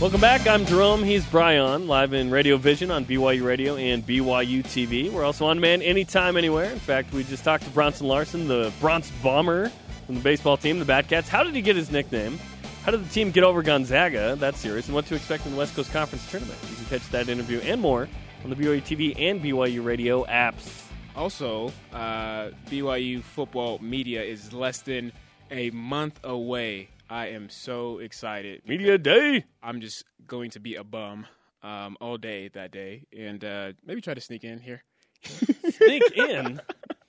[0.00, 0.46] Welcome back.
[0.46, 1.04] I'm Jarom.
[1.04, 5.12] He's Brian, live in Radio Vision on BYU Radio and BYU TV.
[5.12, 6.70] We're also on demand anytime, anywhere.
[6.70, 9.70] In fact, we just talked to Bronson Larson, the Bronze Bomber
[10.06, 11.28] from the baseball team, the Batcats.
[11.28, 12.38] How did he get his nickname?
[12.84, 14.34] How did the team get over Gonzaga?
[14.36, 14.86] that serious.
[14.86, 16.58] And what to expect in the West Coast Conference tournament?
[16.70, 18.08] You can catch that interview and more
[18.44, 20.82] on the BYU TV and BYU Radio apps.
[21.16, 25.12] also uh, BYU football media is less than
[25.50, 26.88] a month away.
[27.08, 28.62] I am so excited.
[28.66, 29.44] Media Day.
[29.62, 31.26] I'm just going to be a bum
[31.62, 34.82] um, all day that day, and uh, maybe try to sneak in here.
[35.22, 36.60] Sneak in.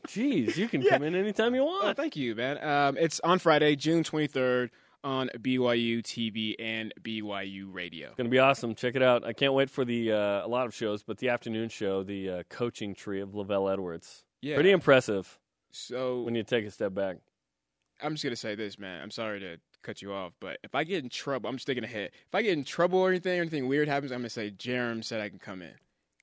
[0.07, 1.97] Jeez, you can come in anytime you Oh, want.
[1.97, 2.63] thank you, man.
[2.63, 4.69] Um, it's on Friday, June 23rd,
[5.05, 8.07] on BYU TV and BYU Radio.
[8.07, 8.73] It's Going to be awesome.
[8.73, 9.23] Check it out.
[9.23, 12.29] I can't wait for the uh, a lot of shows, but the afternoon show, the
[12.29, 14.25] uh, coaching tree of LaVell Edwards.
[14.41, 14.55] Yeah.
[14.55, 15.39] Pretty impressive
[15.71, 17.17] So when you take a step back.
[18.01, 19.01] I'm just gonna say this, man.
[19.01, 22.11] I'm sorry to cut you off, but if I get in trouble, I'm sticking ahead.
[22.27, 25.01] If I get in trouble or anything, or anything weird happens, I'm gonna say Jarom
[25.01, 25.71] said I can come in.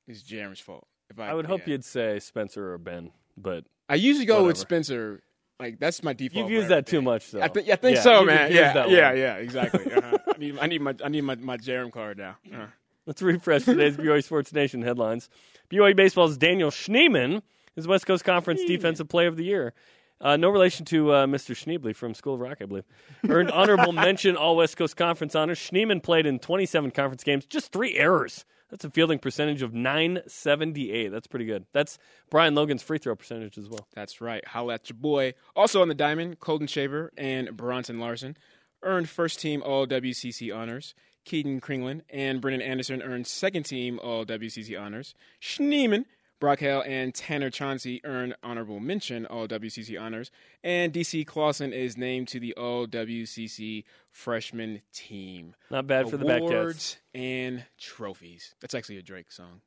[0.07, 0.87] It's Jarom's fault.
[1.09, 4.59] If I, I would hope you'd say Spencer or Ben, but I usually go with.
[4.59, 5.23] Spencer.
[5.61, 6.45] Like that's my default.
[6.49, 7.41] you've used that too much, though.
[7.41, 7.69] I think.
[7.69, 8.53] I think Yeah, so, man.
[8.53, 9.35] Yeah, yeah, yeah.
[9.37, 9.93] Exactly.
[9.93, 10.19] Uh-huh.
[10.35, 10.59] I need.
[10.59, 10.95] I need my.
[11.05, 12.37] I need my my Jarom card now.
[12.53, 12.67] Uh-huh.
[13.07, 15.29] Let's refresh today's BYU Sports Nation headlines.
[15.71, 17.43] BYU Baseball's Daniel Schneeman
[17.77, 19.73] is West Coast Conference Defensive Player of the Year.
[20.21, 21.53] Uh, no relation to uh, Mr.
[21.53, 22.85] Schneebly from School of Rock, I believe.
[23.29, 25.59] Earned honorable mention All West Coast Conference honors.
[25.59, 28.45] Schneeman played in 27 conference games, just three errors.
[28.73, 31.09] That's a fielding percentage of 978.
[31.09, 31.67] That's pretty good.
[31.75, 31.99] That's
[32.31, 33.87] Brian Logan's free throw percentage as well.
[33.95, 34.43] That's right.
[34.49, 35.35] Holla at your boy.
[35.55, 38.35] Also on the diamond, Colton Shaver and Bronson Larson
[38.83, 40.95] earned first team All WCC honors.
[41.27, 45.15] Keaton Kringlen and Brennan Anderson earned second team All WCC honors.
[45.39, 46.07] Schneeman,
[46.41, 50.31] Brock Hale, and Tanner Chauncey earned honorable mention All WCC honors.
[50.65, 55.55] And DC Clausen is named to the All WCC freshman team.
[55.71, 56.49] Not bad for the Batcats.
[56.49, 58.55] Awards and trophies.
[58.61, 59.63] That's actually a Drake song.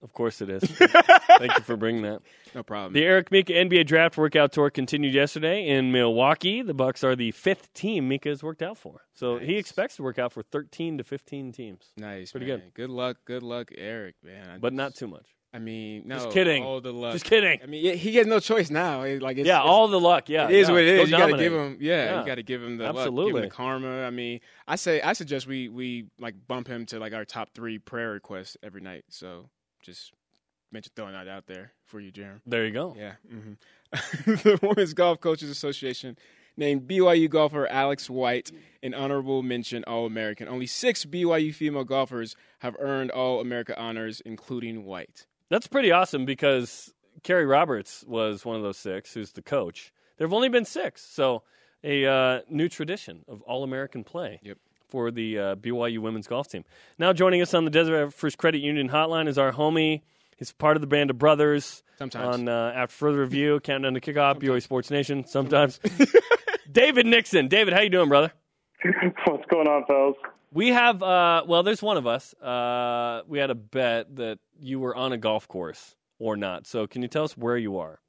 [0.00, 0.62] Of course it is.
[1.38, 2.22] Thank you for bringing that.
[2.54, 2.92] No problem.
[2.92, 6.62] The Eric Mika NBA Draft Workout Tour continued yesterday in Milwaukee.
[6.62, 10.04] The Bucks are the fifth team Mika has worked out for, so he expects to
[10.04, 12.30] work out for 13 to 15 teams, nice.
[12.30, 12.60] Pretty man.
[12.60, 12.74] good.
[12.74, 13.16] Good luck.
[13.24, 14.48] Good luck, Eric, man.
[14.48, 15.26] I but not too much.
[15.52, 16.16] I mean, no.
[16.16, 16.62] Just kidding.
[16.62, 17.12] All the luck.
[17.14, 17.60] Just kidding.
[17.62, 19.02] I mean, he has no choice now.
[19.02, 20.28] It- Like, it's, yeah, all the luck.
[20.28, 20.74] Yeah, it is yeah.
[20.74, 21.10] what it Go is.
[21.10, 22.20] You got to give him, yeah, Yeah.
[22.20, 23.42] you got to give him the luck, Absolutely.
[23.42, 24.02] him the karma.
[24.02, 27.50] I mean, I say, I suggest we we like bump him to like our top
[27.54, 29.04] three prayer requests every night.
[29.08, 29.48] So
[29.82, 30.12] just
[30.70, 32.40] mention throwing that out there for you, Jeremy.
[32.44, 32.94] There you go.
[32.98, 33.12] Yeah.
[33.32, 34.32] Mm-hmm.
[34.42, 36.18] the Women's Golf Coaches Association
[36.58, 38.50] named BYU golfer Alex White
[38.82, 40.46] an honorable mention All American.
[40.46, 45.26] Only six BYU female golfers have earned All America honors, including White.
[45.50, 49.92] That's pretty awesome because Carrie Roberts was one of those six, who's the coach.
[50.16, 51.42] There have only been six, so
[51.84, 54.40] a uh, new tradition of All American play.
[54.42, 54.58] Yep.
[54.88, 56.64] For the uh, BYU women's golf team.
[56.98, 60.00] Now joining us on the Deseret First Credit Union hotline is our homie.
[60.38, 61.82] He's part of the band of brothers.
[61.98, 62.36] Sometimes.
[62.36, 65.26] On uh, after further review, countdown to kickoff, BYU Sports Nation.
[65.26, 65.78] Sometimes.
[66.72, 67.48] David Nixon.
[67.48, 68.32] David, how you doing, brother?
[69.26, 70.16] What's going on, fellas?
[70.52, 72.34] We have, uh, well, there's one of us.
[72.34, 76.66] Uh, we had a bet that you were on a golf course or not.
[76.66, 78.00] So, can you tell us where you are?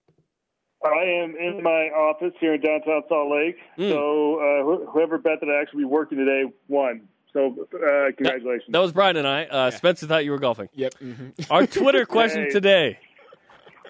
[0.86, 3.58] I am in my office here in downtown Salt Lake.
[3.78, 3.92] Mm.
[3.92, 7.10] So, uh, whoever bet that I actually be working today won.
[7.34, 8.64] So, uh, congratulations.
[8.68, 9.44] That, that, was Brian and I.
[9.44, 9.70] Uh, yeah.
[9.72, 10.70] Spencer thought you were golfing.
[10.74, 10.94] Yep.
[11.02, 11.52] Mm-hmm.
[11.52, 12.50] Our Twitter question hey.
[12.50, 13.00] today.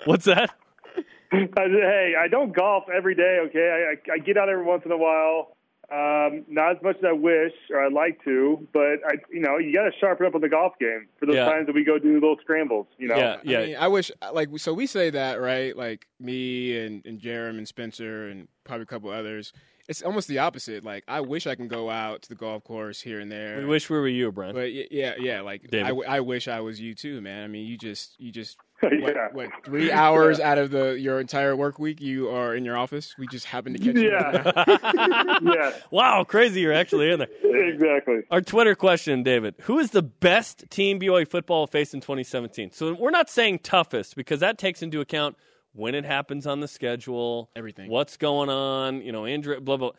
[0.05, 0.49] What's that?
[1.31, 3.39] hey, I don't golf every day.
[3.47, 5.55] Okay, I, I get out every once in a while.
[5.91, 9.57] Um, not as much as I wish or I'd like to, but I, you know,
[9.57, 11.45] you got to sharpen up on the golf game for those Yeah.
[11.45, 12.85] times that we go do little scrambles.
[12.99, 13.57] You know, Yeah, yeah.
[13.59, 15.75] I, mean, I wish, like, so we say that, right?
[15.75, 19.51] Like me and, and Jarom and Spencer and probably a couple others.
[19.89, 20.85] It's almost the opposite.
[20.85, 23.57] Like, I wish I can go out to the golf course here and there.
[23.57, 24.53] we wish we were you, Brian.
[24.53, 27.43] But y- yeah, yeah, like I, I, w- I wish I was you too, man.
[27.43, 28.89] I mean, you just, you just, Yeah.
[29.01, 32.77] what, what, three hours out of the your entire work week, you are in your
[32.77, 33.15] office.
[33.17, 34.09] We just happen to catch you.
[34.11, 35.39] Yeah.
[35.41, 37.27] yeah, wow, crazy you're actually in there.
[37.67, 38.19] exactly.
[38.31, 39.55] Our Twitter question, David.
[39.61, 42.71] Who is the best team BYU football faced in 2017?
[42.71, 45.35] So we're not saying toughest because that takes into account
[45.79, 47.89] when it happens on the schedule, Everything.
[47.89, 49.91] what's going on, you know, Andrew, blah, blah.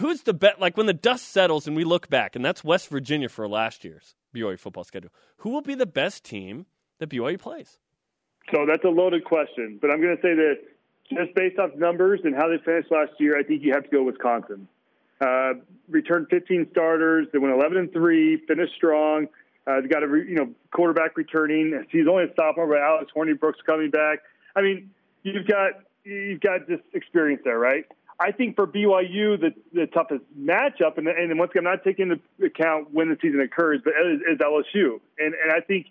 [0.00, 0.58] Who's the best?
[0.58, 3.84] Like when the dust settles and we look back, and that's West Virginia for last
[3.84, 5.10] year's BYU football schedule.
[5.38, 6.66] Who will be the best team
[6.98, 7.78] that BYU plays?
[8.52, 10.54] So that's a loaded question, but I'm going to say that
[11.08, 13.90] just based off numbers and how they finished last year, I think you have to
[13.90, 14.66] go Wisconsin.
[15.20, 15.54] Uh,
[15.88, 17.26] returned 15 starters.
[17.32, 18.38] They went 11 and three.
[18.46, 19.28] Finished strong.
[19.66, 21.84] Uh, they got a re, you know quarterback returning.
[21.90, 24.20] He's only a sophomore, but Alex Hornibrook's coming back.
[24.54, 24.90] I mean,
[25.34, 25.72] you've got
[26.04, 27.84] you've got this experience there, right?
[28.18, 32.10] I think for BYU, the the toughest matchup, and, and once again, I'm not taking
[32.10, 35.86] into account when the season occurs, but is, is LSU, and and I think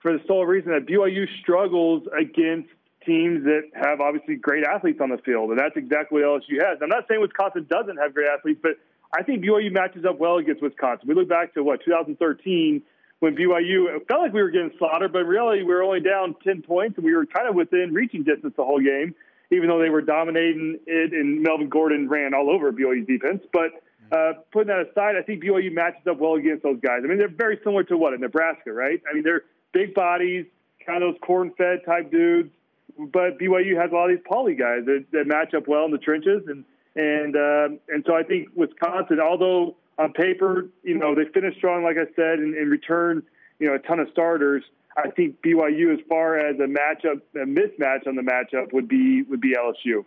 [0.00, 2.68] for the sole reason that BYU struggles against
[3.06, 6.78] teams that have obviously great athletes on the field, and that's exactly what LSU has.
[6.82, 8.72] I'm not saying Wisconsin doesn't have great athletes, but
[9.16, 11.08] I think BYU matches up well against Wisconsin.
[11.08, 12.82] We look back to what 2013
[13.20, 16.00] when BYU it felt like we were getting slaughtered, but in reality we were only
[16.00, 19.14] down 10 points and we were kind of within reaching distance the whole game,
[19.50, 23.42] even though they were dominating it and Melvin Gordon ran all over BYU's defense.
[23.52, 27.00] But uh, putting that aside, I think BYU matches up well against those guys.
[27.04, 29.00] I mean, they're very similar to what in Nebraska, right?
[29.10, 30.46] I mean, they're big bodies,
[30.84, 32.50] kind of those corn-fed type dudes.
[32.98, 35.92] But BYU has a lot of these poly guys that, that match up well in
[35.92, 36.64] the trenches, and
[36.96, 41.82] and uh, and so I think Wisconsin, although on paper, you know, they finished strong,
[41.82, 43.22] like I said, and, and return,
[43.58, 44.62] you know, a ton of starters.
[44.96, 49.22] I think BYU, as far as a matchup, a mismatch on the matchup, would be
[49.22, 50.04] would be LSU.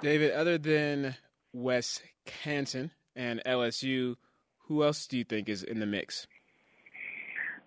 [0.00, 1.14] David, other than
[1.52, 4.16] Wes Canton and LSU,
[4.66, 6.26] who else do you think is in the mix?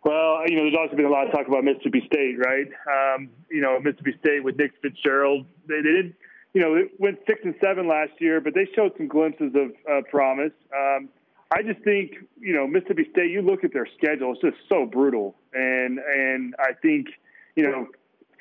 [0.03, 2.67] Well, you know, there's also been a lot of talk about Mississippi State, right?
[2.87, 6.13] Um, you know, Mississippi State with Nick Fitzgerald, they, they did,
[6.55, 9.71] you know, it went six and seven last year, but they showed some glimpses of
[9.91, 10.53] uh, promise.
[10.73, 11.09] Um,
[11.53, 13.29] I just think, you know, Mississippi State.
[13.29, 17.07] You look at their schedule; it's just so brutal, and and I think,
[17.57, 17.87] you know,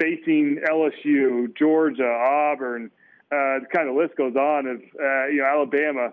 [0.00, 2.92] facing LSU, Georgia, Auburn,
[3.33, 6.11] uh, the kind of list goes on of uh, you know Alabama.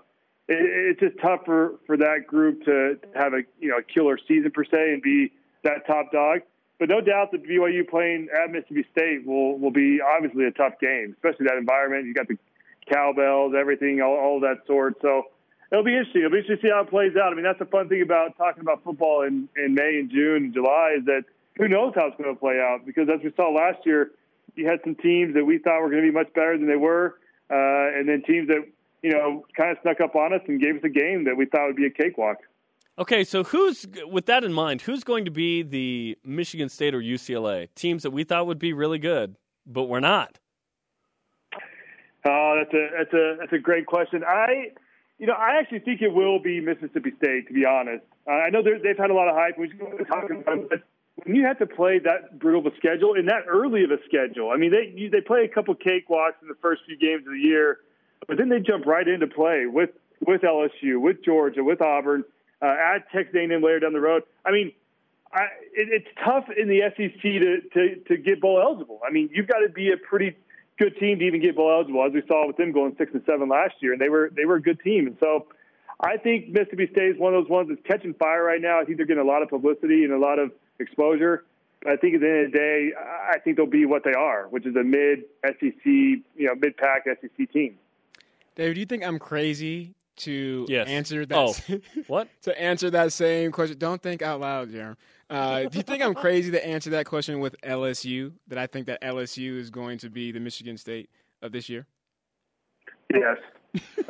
[0.48, 4.18] It, it's just tough for, for that group to have a you know a killer
[4.28, 5.32] season per se and be
[5.64, 6.40] that top dog.
[6.82, 10.80] But no doubt that BYU playing at Mississippi State will will be obviously a tough
[10.82, 12.08] game, especially that environment.
[12.08, 12.40] You got the
[12.92, 14.96] cowbells, everything, all, all that sort.
[15.00, 15.26] So
[15.72, 16.22] it'll be interesting.
[16.22, 17.32] It'll be interesting to see how it plays out.
[17.32, 20.46] I mean, that's the fun thing about talking about football in, in May and June
[20.46, 21.22] and July is that
[21.56, 22.80] who knows how it's going to play out?
[22.84, 24.10] Because as we saw last year,
[24.56, 26.82] you had some teams that we thought were going to be much better than they
[26.82, 27.20] were,
[27.52, 28.66] uh, and then teams that
[29.04, 31.46] you know kind of snuck up on us and gave us a game that we
[31.46, 32.38] thought would be a cakewalk.
[33.00, 34.82] Okay, so who's with that in mind?
[34.82, 38.74] Who's going to be the Michigan State or UCLA teams that we thought would be
[38.74, 40.40] really good, but we're not?
[42.26, 44.24] Oh, that's a that's a that's a great question.
[44.28, 44.72] I,
[45.18, 47.48] you know, I actually think it will be Mississippi State.
[47.48, 49.58] To be honest, uh, I know they've had a lot of hype.
[49.58, 50.84] We just talking about it, but
[51.24, 53.98] when you have to play that brutal of a schedule and that early of a
[54.06, 57.26] schedule, I mean, they you, they play a couple cakewalks in the first few games
[57.26, 57.80] of the year,
[58.28, 59.92] but then they jump right into play with
[60.28, 62.24] with LSU, with Georgia, with Auburn,
[62.62, 64.24] uh, at Texas A&M later down the road.
[64.46, 64.72] I mean,
[65.34, 65.44] I,
[65.74, 69.00] it, it's tough in the SEC to, to to get bowl eligible.
[69.08, 70.36] I mean, you've got to be a pretty
[70.78, 73.24] good team to even get bowl eligible, as we saw with them going six and
[73.26, 75.08] seven last year, and they were they were a good team.
[75.08, 75.48] And so,
[76.02, 78.80] I think Mississippi State is one of those ones that's catching fire right now.
[78.80, 81.46] I think they're getting a lot of publicity and a lot of exposure.
[81.82, 84.14] But I think at the end of the day, I think they'll be what they
[84.14, 87.78] are, which is a mid SEC, you know, mid pack SEC team.
[88.56, 90.88] David, do you think I'm crazy to Yes.
[90.88, 91.38] answer that?
[91.38, 91.54] Oh,
[92.08, 92.28] what?
[92.44, 93.78] to answer that same question.
[93.78, 94.96] Don't think out loud, Jarom.
[95.30, 98.34] Uh, do you think I'm crazy to answer that question with LSU?
[98.48, 101.10] That I think that LSU is going to be the Michigan State
[101.42, 101.88] of this year?
[103.14, 103.38] Yes,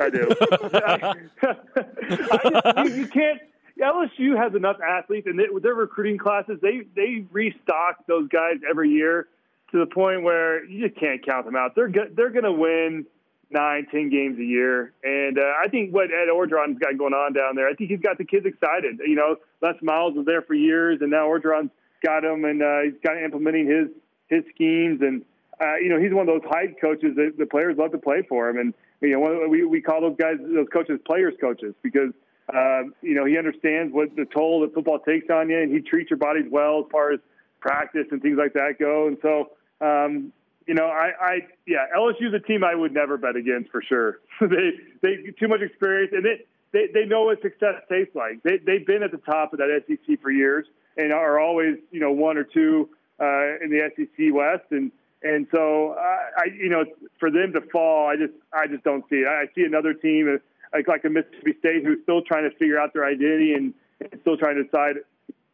[0.00, 0.28] I do.
[1.42, 3.40] I, you, you can't.
[3.80, 8.56] LSU has enough athletes, and they, with their recruiting classes, they they restock those guys
[8.68, 9.28] every year
[9.72, 11.74] to the point where you just can't count them out.
[11.74, 13.06] They're go, they're going to win
[13.52, 17.32] nine, ten games a year, and uh, I think what Ed Orgeron's got going on
[17.32, 19.00] down there, I think he's got the kids excited.
[19.06, 21.70] You know, Les Miles was there for years, and now Orgeron's
[22.04, 23.88] got him, and uh, he's kind of implementing his
[24.28, 25.24] his schemes, and
[25.60, 28.22] uh, you know, he's one of those hype coaches that the players love to play
[28.28, 32.12] for him, and you know, we we call those guys those coaches players coaches because
[32.52, 35.80] um, you know he understands what the toll that football takes on you, and he
[35.80, 37.20] treats your bodies well as far as
[37.60, 39.06] practice and things like that go.
[39.06, 39.50] And so,
[39.80, 40.32] um,
[40.66, 44.20] you know, I, I yeah, LSU's a team I would never bet against for sure.
[44.40, 48.42] they they too much experience, and they they, they know what success tastes like.
[48.42, 52.00] They they've been at the top of that SEC for years and are always you
[52.00, 52.88] know one or two
[53.20, 54.92] uh, in the SEC West and.
[55.24, 56.02] And so, uh,
[56.36, 56.84] I, you know,
[57.20, 59.28] for them to fall, I just, I just don't see it.
[59.28, 60.38] I see another team uh,
[60.76, 64.20] like, like a Mississippi State who's still trying to figure out their identity and, and
[64.22, 64.96] still trying to decide,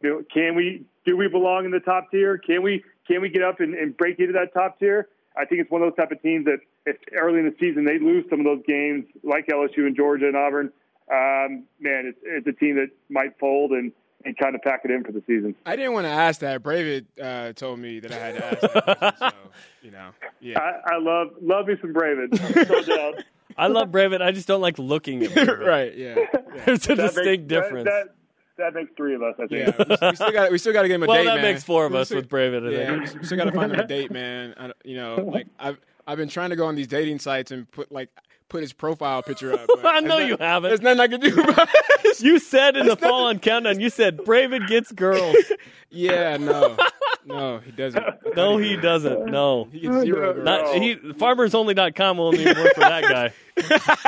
[0.01, 2.39] you know, can we, do we belong in the top tier?
[2.39, 5.07] Can we, can we get up and, and break into that top tier?
[5.37, 7.85] I think it's one of those type of teams that if early in the season
[7.85, 10.71] they lose some of those games, like LSU and Georgia and Auburn,
[11.11, 13.91] um, man, it's, it's a team that might fold and,
[14.25, 15.55] and kind of pack it in for the season.
[15.65, 16.61] I didn't want to ask that.
[16.61, 18.97] Bravid uh, told me that I had to ask that.
[18.97, 19.49] question, so,
[19.81, 20.09] you know,
[20.41, 20.59] yeah.
[20.59, 22.31] I, I love love me some Braven,
[22.87, 23.13] no.
[23.57, 24.21] I love Braven.
[24.21, 25.65] I just don't like looking at Braven.
[25.65, 26.15] right, yeah.
[26.65, 27.85] There's a That distinct that- difference.
[27.85, 28.15] That, that,
[28.73, 29.67] makes three of us, I think.
[29.77, 31.35] Yeah, we, we still got we still got to get him a well, date, that
[31.35, 31.43] man.
[31.43, 32.67] makes four of We us still- with Braven.
[32.67, 33.21] I Yeah, think.
[33.21, 34.53] we still got to find him a date, man.
[34.57, 37.69] I, you know, like I've I've been trying to go on these dating sites and
[37.71, 38.09] put like
[38.49, 39.67] put his profile picture up.
[39.83, 40.69] I know there's you haven't.
[40.69, 42.19] There's nothing I can do about it.
[42.21, 45.35] You said in the fall on countdown, you said Braven gets girls.
[45.91, 46.75] Yeah, no,
[47.25, 48.03] no, he doesn't.
[48.35, 49.25] No, he doesn't.
[49.27, 49.65] No.
[49.71, 50.45] He gets zero girls.
[50.45, 53.33] Not, he, farmersonly.com will only work for that guy.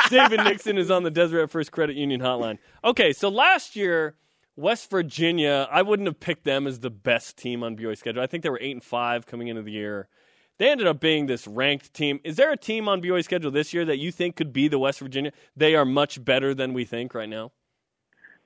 [0.10, 2.58] David Nixon is on the Deseret First Credit Union hotline.
[2.84, 4.16] Okay, so last year,
[4.56, 8.22] West Virginia, I wouldn't have picked them as the best team on BYU's schedule.
[8.22, 10.10] I think they were 8 and 5 coming into the year.
[10.58, 12.20] They ended up being this ranked team.
[12.24, 14.78] Is there a team on BYU's schedule this year that you think could be the
[14.78, 15.32] West Virginia?
[15.56, 17.52] They are much better than we think right now.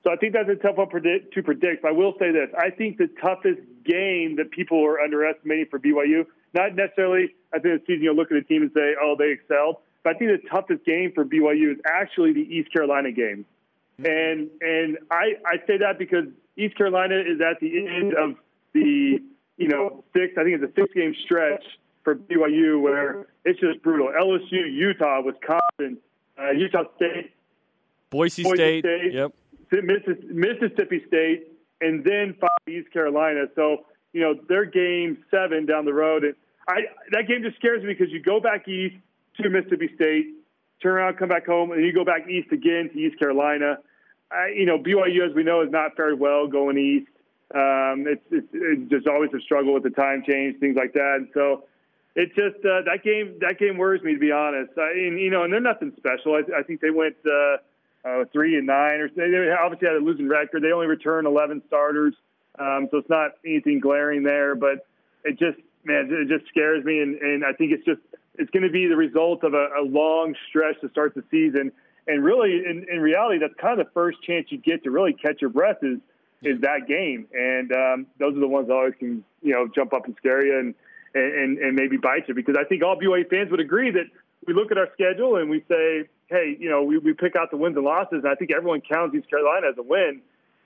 [0.04, 1.82] So I think that's a tough one predict, to predict.
[1.82, 5.80] But I will say this: I think the toughest game that people are underestimating for
[5.80, 9.16] BYU, not necessarily end of the season, you'll look at a team and say, "Oh,
[9.18, 13.10] they excelled." But I think the toughest game for BYU is actually the East Carolina
[13.10, 13.44] game,
[13.98, 16.26] and and I I say that because
[16.56, 18.36] East Carolina is at the end of
[18.72, 19.18] the
[19.56, 20.34] you know six.
[20.38, 21.64] I think it's a six game stretch
[22.04, 24.08] for BYU where it's just brutal.
[24.08, 25.98] LSU, Utah, Wisconsin,
[26.38, 27.32] uh, Utah State,
[28.10, 28.84] Boise, Boise State.
[28.84, 29.12] State.
[29.14, 29.32] Yep.
[29.72, 31.48] Mississippi State,
[31.80, 33.46] and then five East Carolina.
[33.54, 36.34] So you know they're game seven down the road, and
[36.68, 36.82] I
[37.12, 38.96] that game just scares me because you go back east
[39.40, 40.34] to Mississippi State,
[40.82, 43.78] turn around, come back home, and you go back east again to East Carolina.
[44.30, 47.10] I, you know BYU, as we know, is not fared well going east.
[47.54, 51.16] Um, it's, it's, it's just always a struggle with the time change, things like that.
[51.18, 51.64] And so
[52.16, 54.72] it just uh, that game that game worries me to be honest.
[54.76, 56.34] I, and you know, and they're nothing special.
[56.34, 57.16] I, I think they went.
[57.24, 57.58] Uh,
[58.06, 60.62] uh, three and nine, or they they obviously had a losing record.
[60.62, 62.14] They only returned 11 starters,
[62.58, 64.54] um, so it's not anything glaring there.
[64.54, 64.86] But
[65.24, 68.00] it just, man, it just scares me, and, and I think it's just
[68.38, 71.72] it's going to be the result of a, a long stretch to start the season.
[72.06, 75.12] And really, in, in reality, that's kind of the first chance you get to really
[75.12, 75.98] catch your breath is
[76.42, 77.26] is that game.
[77.32, 80.44] And um, those are the ones that always can you know jump up and scare
[80.44, 80.74] you and
[81.14, 84.06] and and maybe bite you because I think all BYU fans would agree that
[84.46, 87.50] we look at our schedule and we say, hey, you know, we, we pick out
[87.50, 90.20] the wins and losses, and I think everyone counts East Carolina as a win.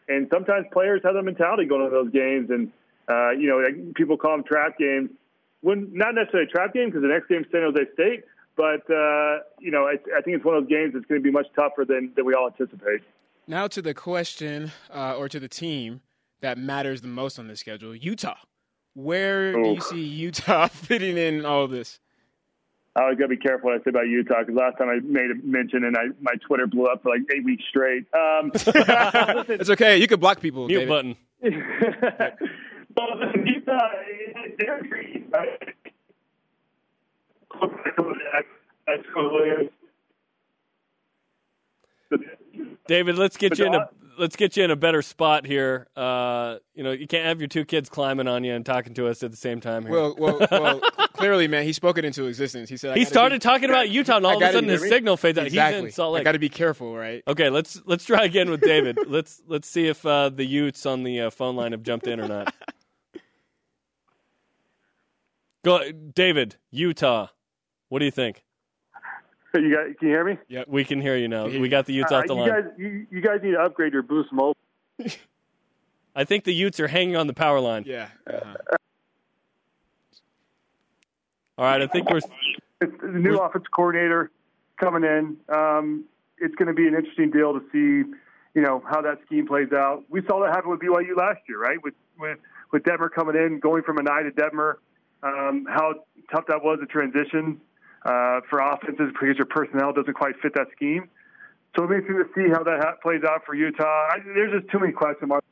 [0.09, 2.73] And sometimes players have that mentality going into those games, and
[3.09, 5.11] uh, you know, like, people call them trap games.
[5.63, 8.25] When not necessarily a trap game because the next game is San Jose State,
[8.61, 11.25] but uh, you know, I, I think it's one of those games that's going to
[11.25, 13.01] be much tougher than than we all anticipate.
[13.47, 16.03] Now to the question, uh, or to the team
[16.43, 18.37] that matters the most on the schedule, Utah.
[18.93, 22.01] Where do you see Utah fitting in all of this?
[22.97, 25.31] I was gonna be careful what I say about Utah because last time I made
[25.31, 28.05] a mention and I my Twitter blew up for like eight weeks straight.
[28.13, 28.75] Um, listen,
[29.59, 29.97] It's okay.
[29.97, 30.67] You can block people.
[30.67, 30.89] Mute David.
[30.89, 31.17] button.
[32.95, 33.89] well, listen, Utah,
[34.59, 35.25] they're great.
[35.33, 35.75] right?
[42.87, 43.89] David, let's get you in a
[44.21, 45.89] let's get you in a better spot here.
[45.97, 49.09] Uh, you know, you can't have your two kids climbing on you and talking to
[49.09, 49.93] us at the same time here.
[49.93, 50.81] Well, well, well.
[51.15, 52.69] clearly, man, he spoke it into existence.
[52.69, 54.83] He said I he started be- talking about Utah, and all of a sudden his
[54.83, 55.47] signal fades out.
[55.47, 55.81] Exactly.
[55.81, 57.23] He's in Salt I got to be careful, right?
[57.27, 58.99] Okay, let's let's try again with David.
[59.07, 62.21] let's let's see if uh, the Utes on the uh, phone line have jumped in
[62.21, 62.55] or not.
[65.65, 67.29] Go, David, Utah.
[67.91, 68.43] What do you think?
[69.53, 70.39] You guys, can you hear me?
[70.49, 71.47] Yeah, we can hear you now.
[71.47, 72.49] We got the Utes Uh, off the you line.
[72.49, 74.57] guys, you, you guys need to upgrade your Boost Mobile.
[76.15, 77.83] I think the Utes are hanging on the power line.
[77.85, 78.09] Yeah.
[78.29, 78.55] Uh-huh.
[81.59, 82.21] All right, I think we're.
[82.81, 84.31] It's the new offense coordinator
[84.79, 85.37] coming in.
[85.55, 86.05] Um,
[86.39, 88.09] it's going to be an interesting deal to see,
[88.55, 90.05] you know, how that scheme plays out.
[90.09, 91.83] We saw that happen with BYU last year, right?
[91.83, 92.39] With with
[92.73, 94.75] with Detmer coming in, going from Anae to Detmer,
[95.25, 95.95] um, how
[96.33, 97.61] tough that was a transition
[98.03, 101.09] uh, for offenses because your personnel doesn't quite fit that scheme.
[101.77, 103.85] So it makes me to see how that ha- plays out for Utah.
[103.85, 105.47] I, there's just too many question marks.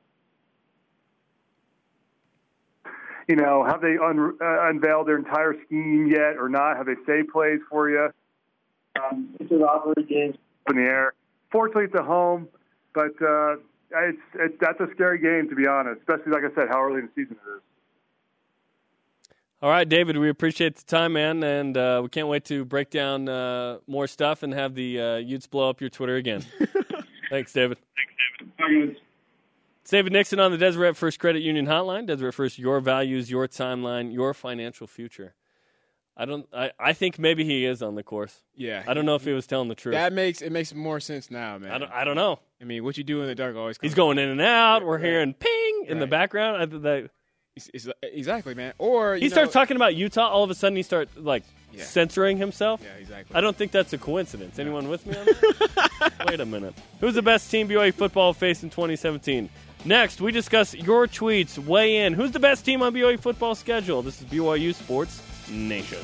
[3.29, 6.79] You know, have they un- uh, unveiled their entire scheme yet or not?
[6.79, 8.09] Have they saved plays for you?
[8.99, 10.37] Um, it's an operate games
[10.67, 11.13] up in the air.
[11.53, 12.49] Fortunately, it's at home,
[12.95, 13.57] but uh,
[13.95, 16.01] it's, it's that's a scary game to be honest.
[16.01, 17.63] Especially like I said, how early in the season it is.
[19.61, 22.91] All right, David, we appreciate the time, man, and uh, we can't wait to break
[22.91, 26.45] down uh, more stuff and have the uh, Utes blow up your Twitter again.
[27.31, 27.79] Thanks, David.
[27.97, 28.97] Thanks, David
[29.91, 32.07] David Nixon on the Deseret First Credit Union Hotline.
[32.07, 35.35] Deseret First, your values, your timeline, your financial future.
[36.17, 36.47] I don't.
[36.53, 38.43] I, I think maybe he is on the course.
[38.55, 38.83] Yeah.
[38.87, 39.95] I don't know if he was telling the truth.
[39.95, 41.71] That makes it makes more sense now, man.
[41.73, 41.93] I don't.
[41.93, 42.39] I don't know.
[42.61, 43.79] I mean, what you do in the dark always.
[43.81, 44.85] He's going in and out.
[44.85, 46.63] We're hearing ping in the background.
[46.63, 47.18] I, th- that, It's- it's-
[48.03, 48.73] exactly, man.
[48.79, 50.29] Or you he know, starts talking about Utah.
[50.29, 51.43] All of a sudden, he starts like
[51.73, 51.85] Yeah.
[51.85, 52.81] censoring himself.
[52.83, 53.37] Yeah, exactly.
[53.37, 54.59] I don't think that's a coincidence.
[54.59, 56.25] Anyone with me on that?
[56.29, 56.75] Wait a minute.
[57.01, 59.49] Who's the best team BYU football faced in 2017?
[59.85, 61.59] Next, we discuss your tweets.
[61.59, 62.13] Weigh in.
[62.15, 64.03] Who's the best team on BYU football schedule?
[64.03, 65.99] This is BYU Sports Nation.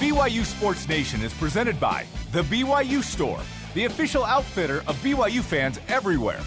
[0.00, 3.40] BYU Sports Nation is presented by The BYU Store,
[3.74, 6.40] the official outfitter of BYU fans everywhere.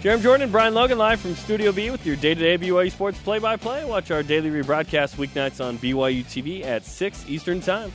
[0.00, 3.84] Jeremy Jordan Brian Logan live from Studio B with your day-to-day BYU sports play-by-play.
[3.84, 7.90] Watch our daily rebroadcast weeknights on BYU TV at 6 Eastern Time.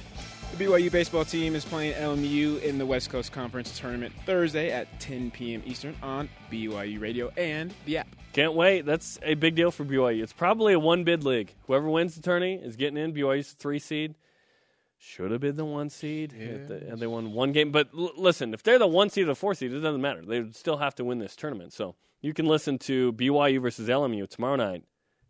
[0.51, 4.99] The BYU baseball team is playing LMU in the West Coast Conference Tournament Thursday at
[4.99, 5.63] 10 p.m.
[5.65, 8.09] Eastern on BYU Radio and the app.
[8.33, 8.85] Can't wait.
[8.85, 10.21] That's a big deal for BYU.
[10.23, 11.53] It's probably a one-bid league.
[11.67, 13.13] Whoever wins the tourney is getting in.
[13.13, 14.15] BYU's three seed.
[15.05, 16.33] Should have been the one seed.
[16.33, 17.71] If they, had they won one game.
[17.71, 20.21] But l- listen, if they're the one seed or the four seed, it doesn't matter.
[20.25, 21.73] They would still have to win this tournament.
[21.73, 24.85] So you can listen to BYU versus LMU tomorrow night,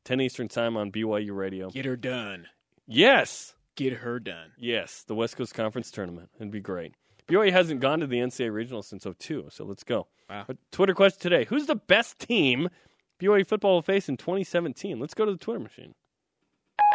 [0.05, 1.71] 10 Eastern Time on BYU Radio.
[1.71, 2.45] Get her done.
[2.85, 3.55] Yes.
[3.75, 4.51] Get her done.
[4.59, 6.29] Yes, the West Coast Conference tournament.
[6.37, 6.93] It'd be great.
[7.27, 10.05] BYU hasn't gone to the NCAA regional since 02, so let's go.
[10.29, 10.43] Wow.
[10.45, 12.69] But Twitter question today: Who's the best team
[13.19, 14.99] BYU football will face in 2017?
[14.99, 15.95] Let's go to the Twitter machine.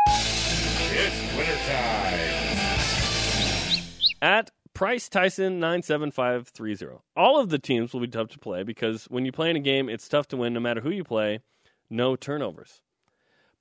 [0.07, 2.68] It's winter time.
[4.21, 7.03] At Price Tyson nine seven five three zero.
[7.17, 9.61] All of the teams will be tough to play because when you play in a
[9.61, 11.41] game, it's tough to win no matter who you play.
[11.91, 12.83] No turnovers.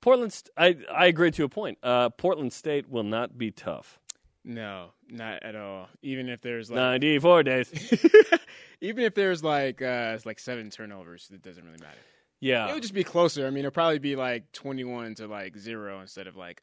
[0.00, 1.78] Portland, St- I I agree to a point.
[1.82, 3.98] Uh, Portland State will not be tough.
[4.44, 5.88] No, not at all.
[6.02, 7.70] Even if there's like, Ninety four days.
[8.80, 11.98] even if there's like, uh, like seven turnovers, it doesn't really matter.
[12.40, 13.46] Yeah, It would just be closer.
[13.46, 16.62] I mean, it'll probably be like 21 to like zero instead of like,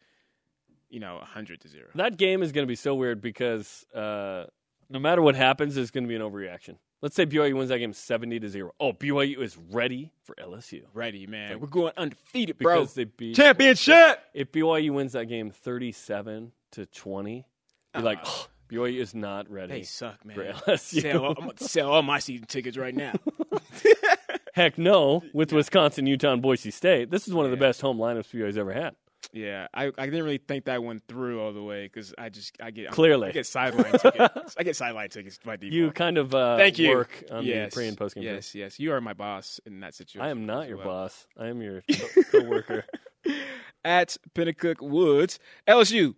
[0.89, 1.87] you know, 100 to zero.
[1.95, 4.45] That game is going to be so weird because uh,
[4.89, 6.77] no matter what happens, there's going to be an overreaction.
[7.01, 8.71] Let's say BYU wins that game seventy to zero.
[8.79, 11.51] Oh, BYU is ready for LSU Ready, man.
[11.51, 12.79] Like- We're going undefeated, bro.
[12.81, 13.35] because they beat.
[13.35, 14.19] Championship.
[14.33, 17.45] If BYU wins that game thirty-seven to twenty,
[17.93, 19.73] you're like, oh, BYU is not ready.
[19.73, 20.35] They suck, man.
[20.35, 21.01] For LSU.
[21.01, 23.13] Sell, I'm going to sell all my season tickets right now.
[24.53, 27.11] Heck no, with Wisconsin, Utah, and Boise State.
[27.11, 28.95] This is one of the best home lineups BYU's ever had.
[29.35, 32.55] Yeah, I, I didn't really think that one through all the way because I just
[32.63, 33.27] I get Clearly.
[33.27, 34.55] I get sideline tickets.
[34.57, 35.73] I get sideline tickets by default.
[35.73, 36.91] You kind of uh, Thank you.
[36.91, 38.23] work on yes, the pre and post game.
[38.23, 40.25] Yes, yes, you are my boss in that situation.
[40.25, 40.87] I am not your well.
[40.87, 41.27] boss.
[41.37, 42.85] I am your co- coworker.
[43.83, 45.37] at Pinnacook Woods.
[45.67, 46.15] LSU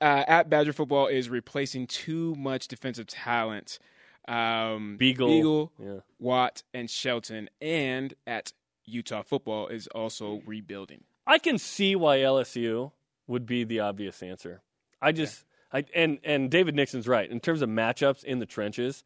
[0.00, 3.78] uh, at Badger football is replacing too much defensive talent.
[4.26, 5.18] Um, Biegel.
[5.18, 6.00] Biegel, Yeah.
[6.18, 7.50] Watt, and Shelton.
[7.60, 8.54] And at
[8.86, 11.04] Utah football is also rebuilding.
[11.26, 12.92] I can see why LSU
[13.26, 14.62] would be the obvious answer.
[15.00, 19.04] I just I and and David Nixon's right in terms of matchups in the trenches.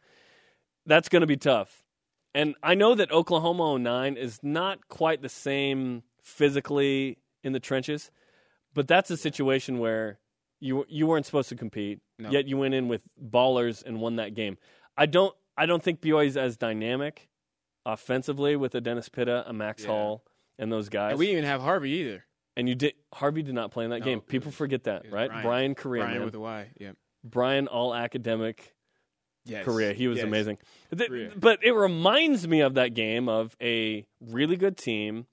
[0.87, 1.85] That's going to be tough.
[2.35, 8.11] And I know that Oklahoma 09 is not quite the same physically in the trenches,
[8.75, 10.19] but that's a situation where
[10.61, 12.31] you you weren't supposed to compete, No.
[12.31, 14.59] yet you went in with ballers and won that game.
[14.97, 17.29] I don't I don't think BYU is as dynamic
[17.87, 19.89] offensively with a Dennis Pitta, a Max Yeah.
[19.91, 20.25] Hall,
[20.59, 21.11] and those guys.
[21.13, 22.25] And we didn't even have Harvey either.
[22.57, 24.21] And you did Harvey did not play in that No, game.
[24.21, 25.29] People was- forget that, right?
[25.31, 25.43] Brian.
[25.43, 26.25] Bryan Kariya, Brian man.
[26.25, 26.67] with a Y.
[26.81, 26.93] Yeah.
[27.25, 28.75] Brian, all academic
[29.45, 29.65] Yes.
[29.67, 29.95] Kariya.
[29.95, 30.27] He was Yes.
[30.27, 30.59] amazing.
[30.95, 31.39] Kariya.
[31.39, 35.27] But it reminds me of that game of a really good team,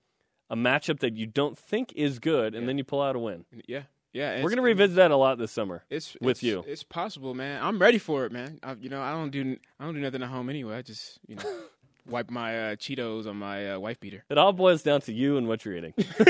[0.49, 2.67] a matchup that you don't think is good, and Yeah.
[2.67, 3.45] then you pull out a win.
[3.67, 3.83] Yeah.
[4.13, 4.35] Yeah.
[4.37, 5.83] We're going to revisit that a lot this summer.
[5.89, 6.63] It's with it's- you.
[6.65, 7.61] It's possible, man.
[7.61, 8.59] I'm ready for it, man.
[8.63, 10.77] I, you know, I don't do I don't do nothing at home anyway.
[10.77, 11.43] I just you know
[12.07, 14.23] wipe my uh, Cheetos on my uh, wife beater.
[14.29, 15.93] It all boils down to you and what you're eating.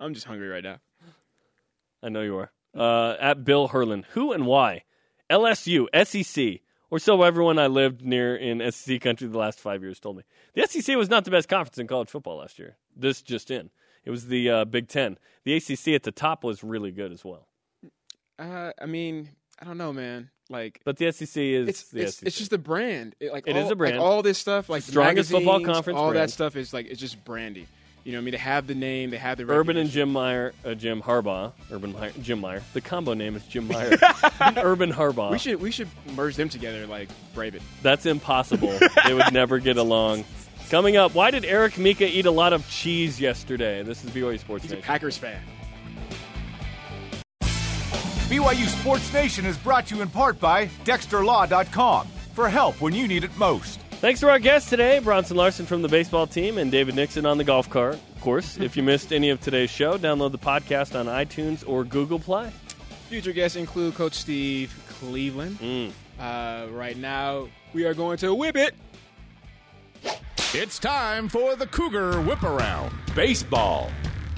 [0.00, 0.78] I'm just hungry right now.
[2.02, 2.50] I know you are.
[2.74, 4.84] Uh, at Bill Herlin, who and why?
[5.28, 10.00] LSU, SEC, or so everyone I lived near in SEC country the last five years
[10.00, 10.22] told me.
[10.54, 12.76] The SEC was not the best conference in college football last year.
[12.96, 13.70] This just in.
[14.04, 15.18] It was the uh, Big Ten.
[15.44, 17.46] The ACC at the top was really good as well.
[18.38, 19.28] Uh, I mean,
[19.60, 20.30] I don't know, man.
[20.50, 22.26] Like But the SEC is it's the it's, SEC.
[22.26, 23.14] it's just a brand.
[23.20, 23.96] It, like It all, is a brand.
[23.96, 26.28] Like all this stuff, like the strongest football magazines, conference All brand.
[26.28, 27.66] that stuff is like it's just brandy.
[28.02, 29.90] You know, what I mean, they have the name, they have the Urban and recognition.
[29.92, 32.62] Jim Meyer, uh, Jim Harbaugh, Urban Meyer, Jim Meyer.
[32.72, 33.90] The combo name is Jim Meyer.
[34.56, 35.30] Urban Harbaugh.
[35.30, 37.62] We should we should merge them together like Brave it.
[37.82, 38.76] That's impossible.
[39.06, 40.24] they would never get along.
[40.70, 43.82] Coming up, why did Eric Mika eat a lot of cheese yesterday?
[43.82, 44.86] This is BYU Sports He's a Nation.
[44.86, 45.40] Packers fan.
[48.30, 53.08] BYU Sports Nation is brought to you in part by DexterLaw.com for help when you
[53.08, 53.80] need it most.
[54.00, 57.38] Thanks to our guests today, Bronson Larson from the baseball team and David Nixon on
[57.38, 57.94] the golf cart.
[58.14, 61.82] Of course, if you missed any of today's show, download the podcast on iTunes or
[61.82, 62.52] Google Play.
[63.08, 65.58] Future guests include Coach Steve Cleveland.
[65.58, 65.90] Mm.
[66.20, 68.76] Uh, right now, we are going to whip it.
[70.54, 72.92] It's time for the Cougar Whip Around.
[73.16, 73.90] Baseball.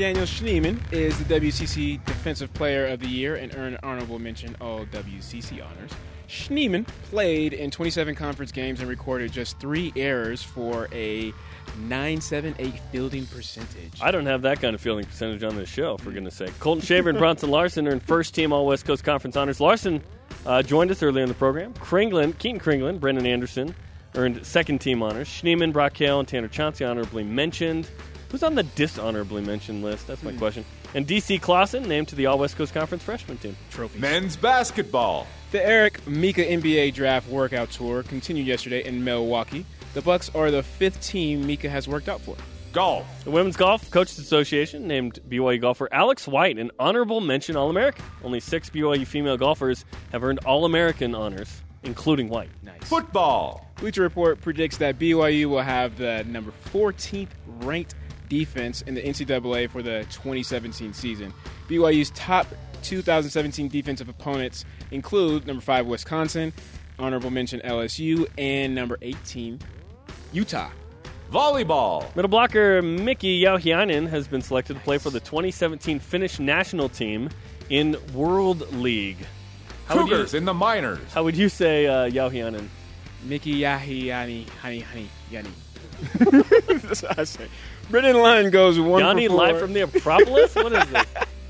[0.03, 4.85] Daniel Schneeman is the WCC Defensive Player of the Year and earned honorable mention all
[4.87, 5.93] WCC honors.
[6.29, 11.33] Schneeman played in 27 conference games and recorded just three errors for a
[11.87, 14.01] 978 fielding percentage.
[14.03, 16.59] I don't have that kind of fielding percentage on this show, for goodness sake.
[16.59, 19.61] Colton Shaver and Bronson Larson earned first team All West Coast Conference honors.
[19.61, 20.03] Larson
[20.47, 21.73] uh, joined us earlier in the program.
[21.75, 23.73] Kringlen, Keaton Kringlen, Brendan Anderson
[24.17, 25.29] earned second team honors.
[25.29, 27.89] Schneeman, Brock Hale, and Tanner Chauncey honorably mentioned.
[28.33, 30.07] Who's on the dishonorably mentioned list?
[30.07, 30.39] That's my hmm.
[30.39, 30.65] question.
[30.95, 33.55] And DC Clausen named to the All West Coast Conference freshman team.
[33.71, 33.99] Trophy.
[33.99, 35.27] Men's basketball.
[35.51, 39.67] The Eric Mika NBA Draft Workout Tour continued yesterday in Milwaukee.
[39.93, 42.35] The Bucks are the fifth team Mika has worked out for.
[42.73, 43.07] Golf.
[43.25, 48.03] The Women's Golf Coaches Association named BYU golfer Alex White an honorable mention All American.
[48.25, 52.49] Only six BYU female golfers have earned All American honors, including White.
[52.63, 52.83] Nice.
[52.85, 53.69] Football.
[53.77, 57.29] Bleacher Report predicts that BYU will have the number 14th
[57.61, 57.95] ranked
[58.33, 61.35] defense in the NCAA for the 2017 season.
[61.69, 62.47] BYU's top
[62.83, 66.51] 2017 defensive opponents include number 5 Wisconsin,
[66.99, 69.61] honorable mention LSU, and number 18
[70.33, 70.71] Utah.
[71.31, 72.15] Volleyball.
[72.17, 77.29] Middle blocker Mickey Yauhianen has been selected to play for the 2017 Finnish national team
[77.69, 79.27] in World League.
[79.85, 81.13] How would you, Cougars in the minors.
[81.13, 82.67] how would you say uh, Yauhianen?
[83.25, 85.51] Mickey Yahi Yani Honey Honey Yani.
[86.83, 87.49] That's what I say.
[87.93, 89.47] Brennan Lund goes one Yanni for four.
[89.47, 90.55] live from the Acropolis?
[90.55, 91.07] what is this?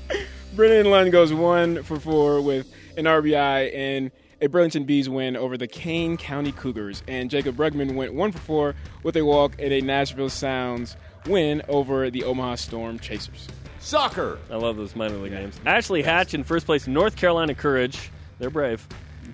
[0.57, 5.57] Brennan Lund goes one for four with an RBI and a Burlington Bees win over
[5.57, 7.01] the Kane County Cougars.
[7.07, 11.61] And Jacob Bregman went one for four with a walk and a Nashville Sounds win
[11.69, 13.47] over the Omaha Storm Chasers.
[13.79, 14.37] Soccer.
[14.51, 15.57] I love those minor league names.
[15.65, 18.11] Ashley Hatch in first place, North Carolina Courage.
[18.39, 18.85] They're brave.